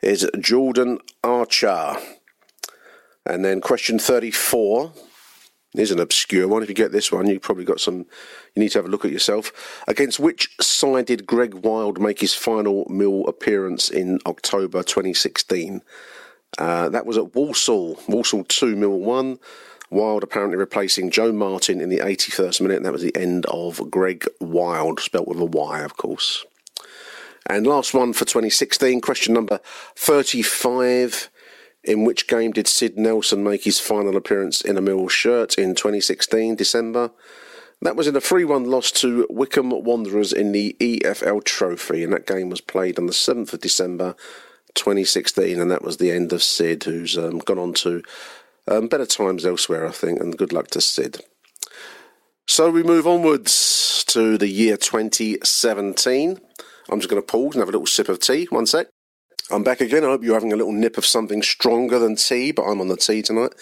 is 0.02 0.30
Jordan 0.40 1.00
Archer. 1.24 1.96
And 3.26 3.44
then 3.44 3.62
question 3.62 3.98
34 3.98 4.94
is 5.76 5.92
an 5.92 6.00
obscure 6.00 6.48
one. 6.48 6.64
If 6.64 6.70
you 6.70 6.76
get 6.76 6.92
this 6.92 7.12
one, 7.12 7.28
you've 7.28 7.42
probably 7.42 7.66
got 7.66 7.80
some. 7.80 8.06
You 8.56 8.64
need 8.64 8.70
to 8.70 8.80
have 8.80 8.86
a 8.86 8.90
look 8.90 9.06
at 9.06 9.12
yourself. 9.12 9.82
Against 9.88 10.20
which 10.20 10.56
side 10.60 11.06
did 11.06 11.28
Gregg 11.28 11.54
Wylde 11.54 12.00
make 12.00 12.22
his 12.22 12.34
final 12.34 12.86
Mill 12.90 13.26
appearance 13.28 13.90
in 13.90 14.20
October 14.26 14.82
2016? 14.82 15.82
Uh, 16.58 16.90
that 16.90 17.06
was 17.06 17.18
at 17.18 17.36
Walsall. 17.36 18.00
Walsall 18.08 18.44
2, 18.44 18.76
Mill 18.76 18.98
1. 18.98 19.40
Wylde 19.92 20.24
apparently 20.24 20.58
replacing 20.58 21.10
Joe 21.10 21.32
Martin 21.32 21.82
in 21.82 21.90
the 21.90 22.00
81st 22.00 22.62
minute. 22.62 22.84
That 22.84 22.92
was 22.92 23.02
the 23.02 23.16
end 23.16 23.46
of 23.48 23.90
Gregg 23.90 24.26
Wylde, 24.40 25.00
spelt 25.00 25.28
with 25.28 25.40
a 25.40 25.46
Y, 25.46 25.82
of 25.82 25.98
course. 25.98 26.46
And 27.48 27.66
last 27.66 27.94
one 27.94 28.14
for 28.14 28.26
2016, 28.26 29.02
question 29.02 29.34
number 29.34 29.60
35. 29.96 31.30
In 31.84 32.04
which 32.04 32.28
game 32.28 32.52
did 32.52 32.68
Sid 32.68 32.98
Nelson 32.98 33.44
make 33.44 33.64
his 33.64 33.80
final 33.80 34.18
appearance 34.18 34.62
in 34.62 34.78
a 34.78 34.82
Mill 34.82 35.08
shirt 35.08 35.58
in 35.58 35.76
2016, 35.76 36.56
December? 36.56 37.12
That 37.82 37.96
was 37.96 38.08
in 38.08 38.16
a 38.16 38.22
3 38.22 38.44
1 38.44 38.66
loss 38.66 38.92
to 38.92 39.26
Wycombe 39.30 39.84
Wanderers 39.84 40.34
in 40.34 40.52
the 40.52 40.76
EFL 40.82 41.44
Trophy, 41.44 42.04
and 42.04 42.12
that 42.12 42.28
game 42.28 42.50
was 42.50 42.60
played 42.60 43.00
on 43.00 43.06
the 43.06 43.14
7th 43.14 43.54
of 43.54 43.62
December 43.62 44.16
2016, 44.76 45.60
and 45.60 45.72
that 45.72 45.82
was 45.82 45.98
the 45.98 46.12
end 46.12 46.34
of 46.34 46.44
Sid, 46.44 46.84
who's 46.84 47.18
um, 47.18 47.40
gone 47.40 47.60
on 47.60 47.74
to 47.76 48.04
um, 48.68 48.88
better 48.88 49.06
times 49.06 49.46
elsewhere, 49.46 49.88
I 49.88 49.92
think, 49.92 50.20
and 50.20 50.38
good 50.38 50.52
luck 50.52 50.68
to 50.72 50.82
Sid. 50.82 51.22
So 52.48 52.70
we 52.70 52.84
move 52.84 53.08
onwards 53.08 54.04
to 54.08 54.38
the 54.38 54.48
year 54.48 54.76
2017. 54.76 56.42
I'm 56.90 57.00
just 57.00 57.10
going 57.10 57.22
to 57.22 57.26
pause 57.26 57.56
and 57.56 57.62
have 57.62 57.70
a 57.70 57.72
little 57.72 57.86
sip 57.86 58.10
of 58.10 58.20
tea. 58.20 58.46
One 58.50 58.66
sec. 58.66 58.88
I'm 59.52 59.64
back 59.64 59.82
again. 59.82 60.04
I 60.04 60.08
hope 60.08 60.24
you're 60.24 60.36
having 60.36 60.54
a 60.54 60.56
little 60.56 60.74
nip 60.74 60.98
of 60.98 61.06
something 61.06 61.42
stronger 61.42 61.98
than 61.98 62.16
tea, 62.16 62.52
but 62.52 62.64
I'm 62.64 62.82
on 62.82 62.88
the 62.88 62.96
tea 62.96 63.24
tonight. 63.24 63.54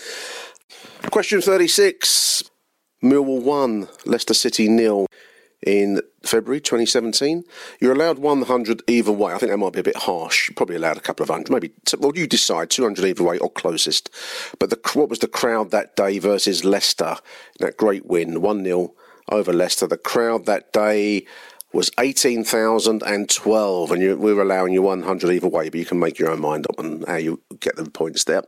Question 1.11 1.41
36 1.41 2.43
Millwall 3.01 3.41
1, 3.41 3.87
Leicester 4.05 4.33
City 4.33 4.67
nil 4.67 5.07
in 5.65 6.01
February 6.23 6.59
2017. 6.59 7.43
You're 7.79 7.93
allowed 7.93 8.19
100 8.19 8.83
either 8.87 9.13
way. 9.13 9.33
I 9.33 9.37
think 9.37 9.51
that 9.51 9.57
might 9.57 9.73
be 9.73 9.79
a 9.79 9.83
bit 9.83 9.95
harsh. 9.95 10.49
You're 10.49 10.55
probably 10.55 10.75
allowed 10.75 10.97
a 10.97 11.01
couple 11.01 11.23
of 11.23 11.29
hundred, 11.29 11.51
maybe. 11.51 11.71
Well, 11.97 12.11
you 12.15 12.27
decide 12.27 12.69
200 12.69 13.05
either 13.05 13.23
way 13.23 13.37
or 13.37 13.49
closest. 13.49 14.09
But 14.59 14.69
the, 14.69 14.79
what 14.93 15.09
was 15.09 15.19
the 15.19 15.27
crowd 15.27 15.71
that 15.71 15.95
day 15.95 16.19
versus 16.19 16.65
Leicester? 16.65 17.15
That 17.59 17.77
great 17.77 18.05
win, 18.05 18.41
1 18.41 18.63
0 18.65 18.93
over 19.29 19.53
Leicester. 19.53 19.87
The 19.87 19.97
crowd 19.97 20.45
that 20.47 20.73
day 20.73 21.25
was 21.73 21.91
18,012, 21.99 23.91
and 23.91 24.01
you, 24.01 24.17
we 24.17 24.33
were 24.33 24.41
allowing 24.41 24.73
you 24.73 24.81
100 24.81 25.31
either 25.31 25.47
way, 25.47 25.69
but 25.69 25.79
you 25.79 25.85
can 25.85 25.99
make 25.99 26.17
your 26.17 26.31
own 26.31 26.41
mind 26.41 26.65
up 26.69 26.79
on 26.79 27.03
how 27.07 27.17
you 27.17 27.41
get 27.59 27.75
the 27.75 27.89
points 27.89 28.23
there. 28.23 28.43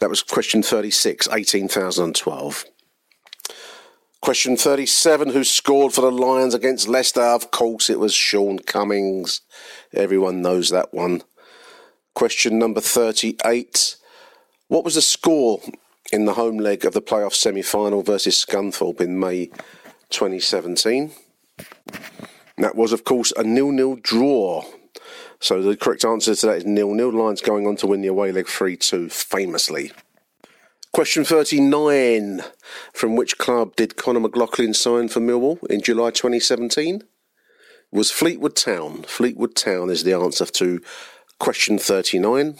That 0.00 0.10
was 0.10 0.22
question 0.22 0.62
36, 0.62 1.28
18,012. 1.32 2.64
Question 4.20 4.56
37 4.56 5.30
Who 5.30 5.44
scored 5.44 5.92
for 5.92 6.00
the 6.00 6.10
Lions 6.10 6.54
against 6.54 6.88
Leicester? 6.88 7.20
Of 7.20 7.52
course, 7.52 7.88
it 7.88 8.00
was 8.00 8.12
Sean 8.12 8.58
Cummings. 8.58 9.42
Everyone 9.92 10.42
knows 10.42 10.70
that 10.70 10.92
one. 10.92 11.22
Question 12.14 12.58
number 12.58 12.80
38 12.80 13.96
What 14.66 14.84
was 14.84 14.96
the 14.96 15.02
score 15.02 15.60
in 16.10 16.24
the 16.24 16.34
home 16.34 16.58
leg 16.58 16.84
of 16.84 16.92
the 16.92 17.02
playoff 17.02 17.34
semi 17.34 17.62
final 17.62 18.02
versus 18.02 18.44
Scunthorpe 18.44 19.00
in 19.00 19.20
May 19.20 19.46
2017? 20.10 21.12
That 22.58 22.76
was, 22.76 22.92
of 22.92 23.04
course, 23.04 23.32
a 23.36 23.42
nil 23.42 23.70
nil 23.70 23.96
draw. 23.96 24.64
So 25.40 25.62
the 25.62 25.76
correct 25.76 26.04
answer 26.04 26.34
to 26.34 26.46
that 26.46 26.56
is 26.58 26.64
nil 26.64 26.94
nil. 26.94 27.12
Lions 27.12 27.40
going 27.40 27.66
on 27.66 27.76
to 27.76 27.86
win 27.86 28.00
the 28.00 28.08
away 28.08 28.32
leg 28.32 28.48
3 28.48 28.76
2 28.76 29.08
famously. 29.08 29.92
Question 30.92 31.24
39. 31.24 32.42
From 32.94 33.16
which 33.16 33.36
club 33.36 33.76
did 33.76 33.96
Conor 33.96 34.20
McLaughlin 34.20 34.72
sign 34.72 35.08
for 35.08 35.20
Millwall 35.20 35.62
in 35.66 35.82
July 35.82 36.10
2017? 36.10 37.02
Was 37.92 38.10
Fleetwood 38.10 38.56
Town. 38.56 39.02
Fleetwood 39.02 39.54
Town 39.54 39.90
is 39.90 40.04
the 40.04 40.14
answer 40.14 40.46
to 40.46 40.80
question 41.38 41.78
39. 41.78 42.58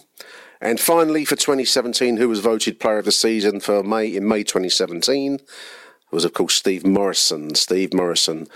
And 0.61 0.81
finally, 0.81 1.25
for 1.25 1.37
2017, 1.37 2.19
who 2.19 2.29
was 2.29 2.41
voted 2.41 2.81
player 2.81 2.99
of 2.99 3.05
the 3.07 3.13
season 3.13 3.61
for 3.61 3.83
May 3.83 4.09
in 4.09 4.29
May 4.29 4.43
2017 4.43 5.41
was, 6.11 6.25
of 6.25 6.33
course, 6.33 6.55
Steve 6.55 6.87
Morison. 6.87 7.55
Steve 7.55 7.93
Morison, 7.93 8.47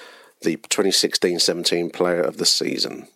the 0.42 0.57
2016-17 0.57 1.92
player 1.92 2.20
of 2.20 2.38
the 2.38 2.46
season. 2.46 3.09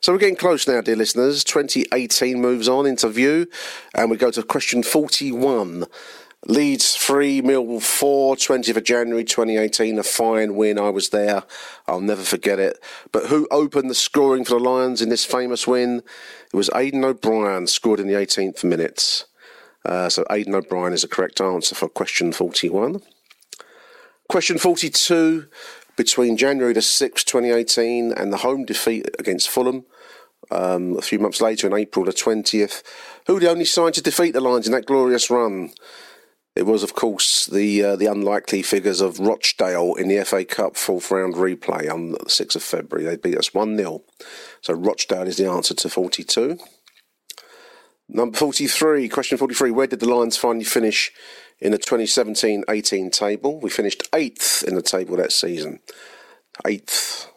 So 0.00 0.12
we're 0.12 0.18
getting 0.18 0.36
close 0.36 0.68
now, 0.68 0.80
dear 0.80 0.96
listeners. 0.96 1.42
2018 1.42 2.40
moves 2.40 2.68
on 2.68 2.86
into 2.86 3.08
view, 3.08 3.48
and 3.94 4.10
we 4.10 4.16
go 4.16 4.30
to 4.30 4.42
question 4.42 4.82
41. 4.82 5.86
Leeds 6.46 6.94
3, 6.94 7.42
Millwall 7.42 7.82
4, 7.82 8.36
20th 8.36 8.76
of 8.76 8.84
January 8.84 9.24
2018, 9.24 9.98
a 9.98 10.04
fine 10.04 10.54
win. 10.54 10.78
I 10.78 10.90
was 10.90 11.08
there. 11.08 11.42
I'll 11.88 12.00
never 12.00 12.22
forget 12.22 12.60
it. 12.60 12.78
But 13.10 13.26
who 13.26 13.48
opened 13.50 13.90
the 13.90 13.94
scoring 13.94 14.44
for 14.44 14.54
the 14.54 14.60
Lions 14.60 15.02
in 15.02 15.08
this 15.08 15.24
famous 15.24 15.66
win? 15.66 16.02
It 16.52 16.56
was 16.56 16.70
Aiden 16.70 17.04
O'Brien, 17.04 17.66
scored 17.66 17.98
in 17.98 18.06
the 18.06 18.14
18th 18.14 18.62
minute. 18.62 19.24
Uh, 19.84 20.08
so 20.08 20.22
Aiden 20.30 20.54
O'Brien 20.54 20.92
is 20.92 21.02
the 21.02 21.08
correct 21.08 21.40
answer 21.40 21.74
for 21.74 21.88
question 21.88 22.32
41. 22.32 23.02
Question 24.28 24.58
42 24.58 25.46
between 25.98 26.38
January 26.38 26.72
the 26.72 26.80
6th, 26.80 27.24
2018, 27.24 28.12
and 28.12 28.32
the 28.32 28.38
home 28.38 28.64
defeat 28.64 29.06
against 29.18 29.50
Fulham 29.50 29.84
um, 30.50 30.96
a 30.96 31.02
few 31.02 31.18
months 31.18 31.40
later 31.42 31.66
in 31.66 31.74
April 31.74 32.04
the 32.04 32.12
20th. 32.12 32.82
Who 33.26 33.34
were 33.34 33.40
the 33.40 33.50
only 33.50 33.64
side 33.64 33.94
to 33.94 34.02
defeat 34.02 34.30
the 34.30 34.40
Lions 34.40 34.66
in 34.66 34.72
that 34.72 34.86
glorious 34.86 35.28
run? 35.28 35.72
It 36.54 36.66
was, 36.66 36.82
of 36.82 36.94
course, 36.94 37.46
the 37.46 37.84
uh, 37.84 37.96
the 37.96 38.06
unlikely 38.06 38.62
figures 38.62 39.00
of 39.00 39.20
Rochdale 39.20 39.94
in 39.94 40.08
the 40.08 40.24
FA 40.24 40.44
Cup 40.44 40.76
fourth 40.76 41.10
round 41.10 41.34
replay 41.34 41.92
on 41.92 42.12
the 42.12 42.18
6th 42.18 42.56
of 42.56 42.62
February. 42.62 43.04
They 43.04 43.16
beat 43.16 43.38
us 43.38 43.52
1 43.52 43.76
0. 43.76 44.02
So 44.60 44.74
Rochdale 44.74 45.28
is 45.28 45.36
the 45.36 45.48
answer 45.48 45.74
to 45.74 45.88
42. 45.88 46.58
Number 48.08 48.38
43, 48.38 49.08
question 49.08 49.36
43. 49.36 49.70
Where 49.70 49.86
did 49.86 50.00
the 50.00 50.08
Lions 50.08 50.36
finally 50.36 50.64
finish 50.64 51.12
in 51.60 51.72
the 51.72 51.78
2017 51.78 52.64
18 52.68 53.10
table. 53.10 53.60
We 53.60 53.70
finished 53.70 54.08
eighth 54.14 54.62
in 54.66 54.74
the 54.74 54.82
table 54.82 55.16
that 55.16 55.32
season. 55.32 55.80
Eighth. 56.66 57.30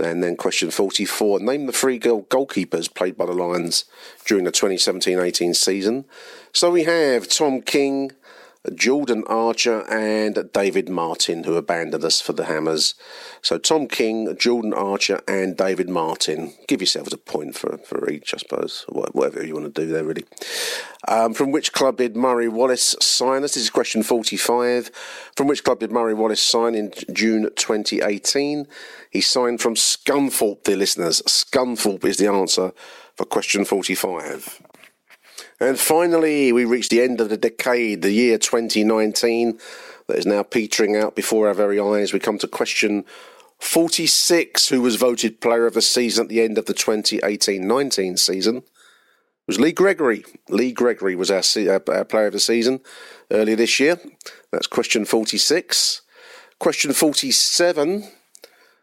And 0.00 0.22
then 0.22 0.36
question 0.36 0.70
44 0.70 1.40
Name 1.40 1.66
the 1.66 1.72
three 1.72 1.98
goal 1.98 2.24
goalkeepers 2.24 2.92
played 2.92 3.16
by 3.16 3.26
the 3.26 3.32
Lions 3.32 3.84
during 4.26 4.44
the 4.44 4.50
2017 4.50 5.18
18 5.18 5.54
season. 5.54 6.04
So 6.52 6.70
we 6.70 6.84
have 6.84 7.28
Tom 7.28 7.62
King, 7.62 8.12
Jordan 8.74 9.24
Archer 9.26 9.82
and 9.90 10.50
David 10.52 10.88
Martin, 10.88 11.44
who 11.44 11.56
abandoned 11.56 12.04
us 12.04 12.20
for 12.20 12.32
the 12.32 12.46
Hammers. 12.46 12.94
So 13.42 13.58
Tom 13.58 13.86
King, 13.86 14.34
Jordan 14.38 14.72
Archer, 14.72 15.20
and 15.28 15.56
David 15.56 15.88
Martin. 15.88 16.54
Give 16.66 16.80
yourselves 16.80 17.12
a 17.12 17.18
point 17.18 17.56
for, 17.56 17.76
for 17.78 18.08
each, 18.08 18.32
I 18.32 18.38
suppose, 18.38 18.86
whatever 18.88 19.44
you 19.44 19.54
want 19.54 19.74
to 19.74 19.80
do 19.82 19.90
there, 19.90 20.04
really. 20.04 20.24
Um, 21.06 21.34
from 21.34 21.52
which 21.52 21.72
club 21.72 21.98
did 21.98 22.16
Murray 22.16 22.48
Wallace 22.48 22.96
sign? 23.00 23.42
This 23.42 23.56
is 23.56 23.68
question 23.68 24.02
45. 24.02 24.90
From 25.36 25.46
which 25.46 25.62
club 25.62 25.80
did 25.80 25.92
Murray 25.92 26.14
Wallace 26.14 26.42
sign 26.42 26.74
in 26.74 26.92
June 27.12 27.50
2018? 27.56 28.66
He 29.10 29.20
signed 29.20 29.60
from 29.60 29.74
Scunthorpe, 29.74 30.62
dear 30.64 30.76
listeners. 30.76 31.20
Scunthorpe 31.26 32.04
is 32.04 32.16
the 32.16 32.28
answer 32.28 32.72
for 33.14 33.26
question 33.26 33.64
45. 33.64 34.62
And 35.64 35.80
finally, 35.80 36.52
we 36.52 36.66
reach 36.66 36.90
the 36.90 37.00
end 37.00 37.22
of 37.22 37.30
the 37.30 37.38
decade, 37.38 38.02
the 38.02 38.12
year 38.12 38.36
2019, 38.36 39.58
that 40.08 40.18
is 40.18 40.26
now 40.26 40.42
petering 40.42 40.94
out 40.94 41.16
before 41.16 41.48
our 41.48 41.54
very 41.54 41.80
eyes. 41.80 42.12
We 42.12 42.18
come 42.18 42.36
to 42.40 42.46
question 42.46 43.06
46 43.60 44.68
Who 44.68 44.82
was 44.82 44.96
voted 44.96 45.40
player 45.40 45.64
of 45.64 45.72
the 45.72 45.80
season 45.80 46.24
at 46.24 46.28
the 46.28 46.42
end 46.42 46.58
of 46.58 46.66
the 46.66 46.74
2018 46.74 47.66
19 47.66 48.18
season? 48.18 48.58
It 48.58 48.64
was 49.46 49.58
Lee 49.58 49.72
Gregory. 49.72 50.26
Lee 50.50 50.70
Gregory 50.70 51.16
was 51.16 51.30
our, 51.30 51.42
our 51.70 51.82
uh, 51.88 51.92
uh, 51.92 52.04
player 52.04 52.26
of 52.26 52.34
the 52.34 52.40
season 52.40 52.80
earlier 53.30 53.56
this 53.56 53.80
year. 53.80 53.98
That's 54.52 54.66
question 54.66 55.06
46. 55.06 56.02
Question 56.58 56.92
47 56.92 58.04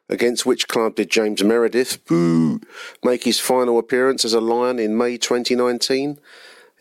Against 0.10 0.48
which 0.48 0.68
club 0.68 0.96
did 0.96 1.12
James 1.12 1.44
Meredith 1.44 2.04
boo, 2.06 2.60
make 3.04 3.24
his 3.24 3.40
final 3.40 3.78
appearance 3.78 4.26
as 4.26 4.34
a 4.34 4.42
Lion 4.42 4.80
in 4.80 4.98
May 4.98 5.18
2019? 5.18 6.20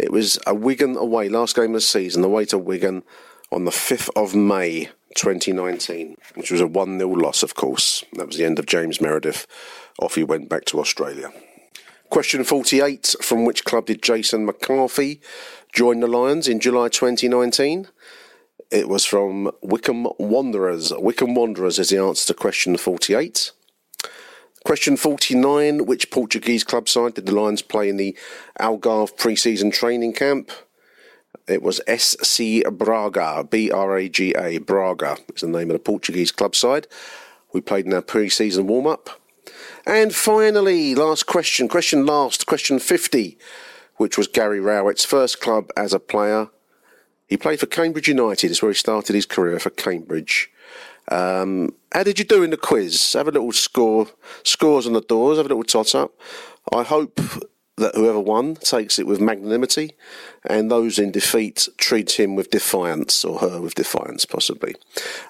It 0.01 0.11
was 0.11 0.39
a 0.47 0.55
Wigan 0.55 0.97
away, 0.97 1.29
last 1.29 1.55
game 1.55 1.67
of 1.67 1.73
the 1.75 1.81
season, 1.83 2.23
the 2.23 2.29
away 2.29 2.47
to 2.47 2.59
Wigan 2.59 3.03
on 3.53 3.67
the 3.67 3.71
5th 3.71 4.09
of 4.17 4.35
May 4.35 4.89
2019, 5.15 6.17
which 6.37 6.51
was 6.51 6.63
a 6.63 6.67
1 6.67 6.99
0 6.99 7.11
loss, 7.11 7.43
of 7.43 7.55
course. 7.55 8.03
That 8.15 8.27
was 8.27 8.39
the 8.39 8.47
end 8.47 8.59
of 8.59 8.65
James 8.65 9.01
Meredith. 9.01 9.47
Off 9.99 10.15
he 10.15 10.25
went 10.25 10.49
back 10.49 10.65
to 10.67 10.81
Australia. 10.81 11.31
Question 12.09 12.45
48 12.45 13.17
From 13.21 13.45
which 13.45 13.67
club 13.67 13.87
did 13.87 14.03
Jason 14.03 14.47
McCarthy 14.47 15.21
join 15.71 16.01
the 16.01 16.07
Lions 16.07 16.49
in 16.49 16.61
July 16.61 16.89
2019. 16.89 17.89
It 18.71 18.89
was 18.89 19.05
from 19.05 19.51
Wycombe 19.61 20.09
Wanderers. 20.19 20.95
Wycombe 20.97 21.35
Wanderers 21.35 21.79
is 21.79 21.91
the 21.91 21.99
answer 21.99 22.27
to 22.29 22.35
question 22.35 22.79
48. 22.79 23.53
Question 24.65 24.97
49 24.97 25.87
Which 25.87 26.11
Portuguese 26.11 26.65
club 26.65 26.89
side 26.89 27.15
did 27.15 27.27
the 27.27 27.35
Lions 27.35 27.63
play 27.63 27.89
in 27.89 27.97
the 27.97 28.17
Algarve 28.61 29.17
pre 29.17 29.35
season 29.35 29.71
training 29.71 30.13
camp? 30.13 30.51
It 31.49 31.63
was 31.63 31.81
SC 31.89 32.63
Braga, 32.71 33.45
B 33.49 33.71
R 33.71 33.97
A 33.97 34.09
G 34.09 34.33
A, 34.33 34.59
Braga 34.59 35.17
is 35.35 35.41
the 35.41 35.49
name 35.49 35.71
of 35.71 35.75
the 35.75 35.79
Portuguese 35.79 36.31
club 36.31 36.55
side. 36.55 36.87
We 37.53 37.61
played 37.61 37.87
in 37.87 37.95
our 37.95 38.03
pre 38.03 38.29
season 38.29 38.67
warm 38.67 38.87
up. 38.87 39.09
And 39.87 40.15
finally, 40.15 40.95
last 40.95 41.27
question, 41.27 41.67
question 41.67 42.05
last, 42.05 42.47
question 42.47 42.79
50, 42.79 43.39
which 43.97 44.19
was 44.19 44.29
Gary 44.29 44.61
Rowett's 44.61 45.07
first 45.07 45.41
club 45.41 45.71
as 45.77 45.95
a 45.95 45.99
player. 45.99 46.49
He 47.27 47.37
played 47.37 47.61
for 47.61 47.67
Cambridge 47.67 48.09
United, 48.09 48.51
it's 48.51 48.61
where 48.61 48.71
he 48.71 48.77
started 48.77 49.15
his 49.15 49.27
career 49.27 49.59
for 49.59 49.71
Cambridge. 49.71 50.51
Um, 51.11 51.75
how 51.93 52.03
did 52.03 52.19
you 52.19 52.25
do 52.25 52.43
in 52.43 52.51
the 52.51 52.57
quiz? 52.57 53.13
Have 53.15 53.29
a 53.29 53.33
little 53.33 53.53
score, 53.53 54.09
scores 54.45 54.87
on 54.87 54.93
the 54.93 55.01
doors, 55.01 55.39
have 55.39 55.47
a 55.47 55.49
little 55.49 55.65
tot 55.65 55.95
up. 55.95 56.13
I 56.73 56.83
hope 56.83 57.21
that 57.81 57.95
whoever 57.95 58.21
won 58.21 58.55
takes 58.55 58.99
it 58.99 59.07
with 59.07 59.21
magnanimity, 59.21 59.93
and 60.49 60.71
those 60.71 60.99
in 60.99 61.11
defeat 61.11 61.67
treat 61.79 62.13
him 62.13 62.37
with 62.37 62.51
defiance 62.51 63.25
or 63.25 63.39
her 63.39 63.61
with 63.61 63.75
defiance, 63.75 64.25
possibly. 64.25 64.75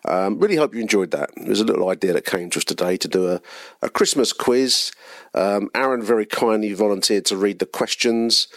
Um, 0.04 0.38
really 0.38 0.56
hope 0.56 0.74
you 0.74 0.80
enjoyed 0.80 1.12
that. 1.12 1.30
It 1.36 1.48
was 1.48 1.60
a 1.60 1.64
little 1.64 1.88
idea 1.88 2.12
that 2.12 2.26
came 2.26 2.50
to 2.50 2.58
us 2.58 2.64
today 2.64 2.96
to 2.98 3.08
do 3.08 3.28
a, 3.28 3.40
a 3.80 3.88
Christmas 3.88 4.32
quiz. 4.32 4.92
Um, 5.32 5.70
Aaron 5.74 6.02
very 6.02 6.26
kindly 6.26 6.72
volunteered 6.74 7.24
to 7.26 7.36
read 7.36 7.60
the 7.60 7.66
questions 7.66 8.48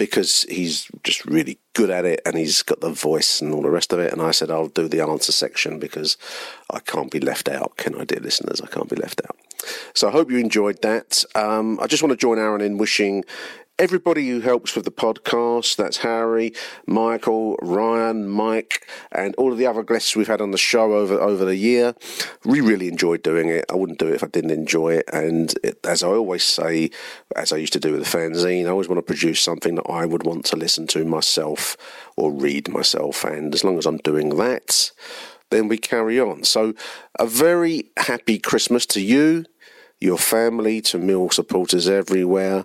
because 0.00 0.44
he's 0.48 0.88
just 1.04 1.26
really 1.26 1.58
good 1.74 1.90
at 1.90 2.06
it 2.06 2.22
and 2.24 2.34
he's 2.38 2.62
got 2.62 2.80
the 2.80 2.88
voice 2.88 3.42
and 3.42 3.52
all 3.52 3.60
the 3.60 3.68
rest 3.68 3.92
of 3.92 3.98
it. 3.98 4.14
And 4.14 4.22
I 4.22 4.30
said, 4.30 4.50
I'll 4.50 4.68
do 4.68 4.88
the 4.88 5.02
answer 5.02 5.30
section 5.30 5.78
because 5.78 6.16
I 6.70 6.78
can't 6.78 7.10
be 7.10 7.20
left 7.20 7.50
out, 7.50 7.76
can 7.76 7.94
I, 8.00 8.04
dear 8.04 8.20
listeners? 8.20 8.62
I 8.62 8.66
can't 8.66 8.88
be 8.88 8.96
left 8.96 9.20
out. 9.22 9.36
So 9.94 10.08
I 10.08 10.10
hope 10.10 10.30
you 10.30 10.38
enjoyed 10.38 10.80
that. 10.80 11.22
Um, 11.34 11.78
I 11.80 11.86
just 11.86 12.02
want 12.02 12.12
to 12.12 12.16
join 12.16 12.38
Aaron 12.38 12.62
in 12.62 12.78
wishing 12.78 13.26
everybody 13.80 14.28
who 14.28 14.40
helps 14.40 14.76
with 14.76 14.84
the 14.84 14.90
podcast 14.90 15.76
that's 15.76 15.96
Harry, 15.96 16.52
Michael, 16.86 17.56
Ryan, 17.62 18.28
Mike, 18.28 18.86
and 19.10 19.34
all 19.36 19.52
of 19.52 19.56
the 19.56 19.66
other 19.66 19.82
guests 19.82 20.14
we've 20.14 20.28
had 20.28 20.42
on 20.42 20.50
the 20.50 20.58
show 20.58 20.92
over 20.92 21.18
over 21.18 21.46
the 21.46 21.56
year. 21.56 21.94
We 22.44 22.60
really 22.60 22.88
enjoyed 22.88 23.22
doing 23.22 23.48
it. 23.48 23.64
I 23.70 23.76
wouldn't 23.76 23.98
do 23.98 24.08
it 24.08 24.16
if 24.16 24.22
I 24.22 24.26
didn't 24.26 24.50
enjoy 24.50 24.96
it. 24.96 25.08
And 25.14 25.54
it, 25.64 25.78
as 25.86 26.02
I 26.02 26.08
always 26.08 26.44
say, 26.44 26.90
as 27.36 27.54
I 27.54 27.56
used 27.56 27.72
to 27.72 27.80
do 27.80 27.92
with 27.92 28.04
the 28.04 28.18
fanzine, 28.18 28.66
I 28.66 28.68
always 28.68 28.86
want 28.86 28.98
to 28.98 29.14
produce 29.14 29.40
something 29.40 29.76
that 29.76 29.88
I 29.88 30.04
would 30.04 30.24
want 30.24 30.44
to 30.46 30.56
listen 30.56 30.86
to 30.88 31.06
myself 31.06 31.78
or 32.16 32.30
read 32.30 32.68
myself. 32.68 33.24
And 33.24 33.54
as 33.54 33.64
long 33.64 33.78
as 33.78 33.86
I'm 33.86 33.96
doing 33.96 34.36
that, 34.36 34.90
then 35.48 35.68
we 35.68 35.78
carry 35.78 36.20
on. 36.20 36.44
So, 36.44 36.74
a 37.18 37.26
very 37.26 37.90
happy 37.96 38.38
Christmas 38.38 38.84
to 38.86 39.00
you 39.00 39.46
your 40.00 40.18
family, 40.18 40.80
to 40.80 40.98
Mill 40.98 41.30
supporters 41.30 41.88
everywhere. 41.88 42.64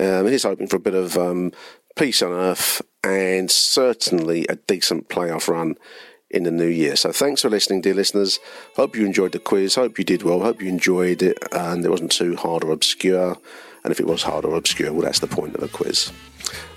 Um, 0.00 0.26
he's 0.26 0.42
hoping 0.42 0.66
for 0.66 0.76
a 0.76 0.80
bit 0.80 0.94
of 0.94 1.16
um, 1.16 1.52
peace 1.96 2.22
on 2.22 2.32
earth 2.32 2.82
and 3.04 3.50
certainly 3.50 4.46
a 4.48 4.56
decent 4.56 5.08
playoff 5.08 5.48
run 5.48 5.76
in 6.30 6.44
the 6.44 6.50
new 6.50 6.66
year. 6.66 6.96
So 6.96 7.12
thanks 7.12 7.42
for 7.42 7.50
listening, 7.50 7.82
dear 7.82 7.94
listeners. 7.94 8.40
Hope 8.76 8.96
you 8.96 9.04
enjoyed 9.04 9.32
the 9.32 9.38
quiz. 9.38 9.74
Hope 9.74 9.98
you 9.98 10.04
did 10.04 10.22
well. 10.22 10.40
Hope 10.40 10.62
you 10.62 10.68
enjoyed 10.68 11.22
it 11.22 11.38
and 11.52 11.84
it 11.84 11.90
wasn't 11.90 12.12
too 12.12 12.36
hard 12.36 12.64
or 12.64 12.72
obscure. 12.72 13.36
And 13.84 13.90
if 13.90 14.00
it 14.00 14.06
was 14.06 14.22
hard 14.22 14.44
or 14.44 14.56
obscure, 14.56 14.92
well, 14.92 15.02
that's 15.02 15.18
the 15.18 15.26
point 15.26 15.54
of 15.54 15.60
the 15.60 15.68
quiz. 15.68 16.12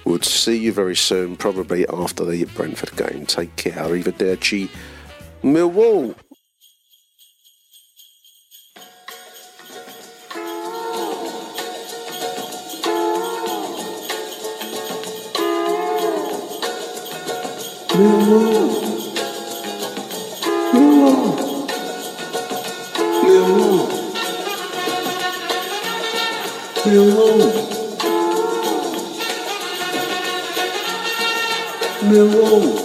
We'll 0.04 0.22
see 0.22 0.58
you 0.58 0.74
very 0.74 0.96
soon, 0.96 1.36
probably 1.36 1.88
after 1.88 2.26
the 2.26 2.46
Brentford 2.46 2.96
game. 2.96 3.26
Take 3.26 3.56
care. 3.56 3.74
Arrivederci. 3.74 4.70
Millwall. 5.44 6.16
Millwall. 17.96 18.72
Millwall. 20.74 21.36
Millwall. 23.24 23.88
Millwall. 26.86 27.42
Millwall. 32.10 32.85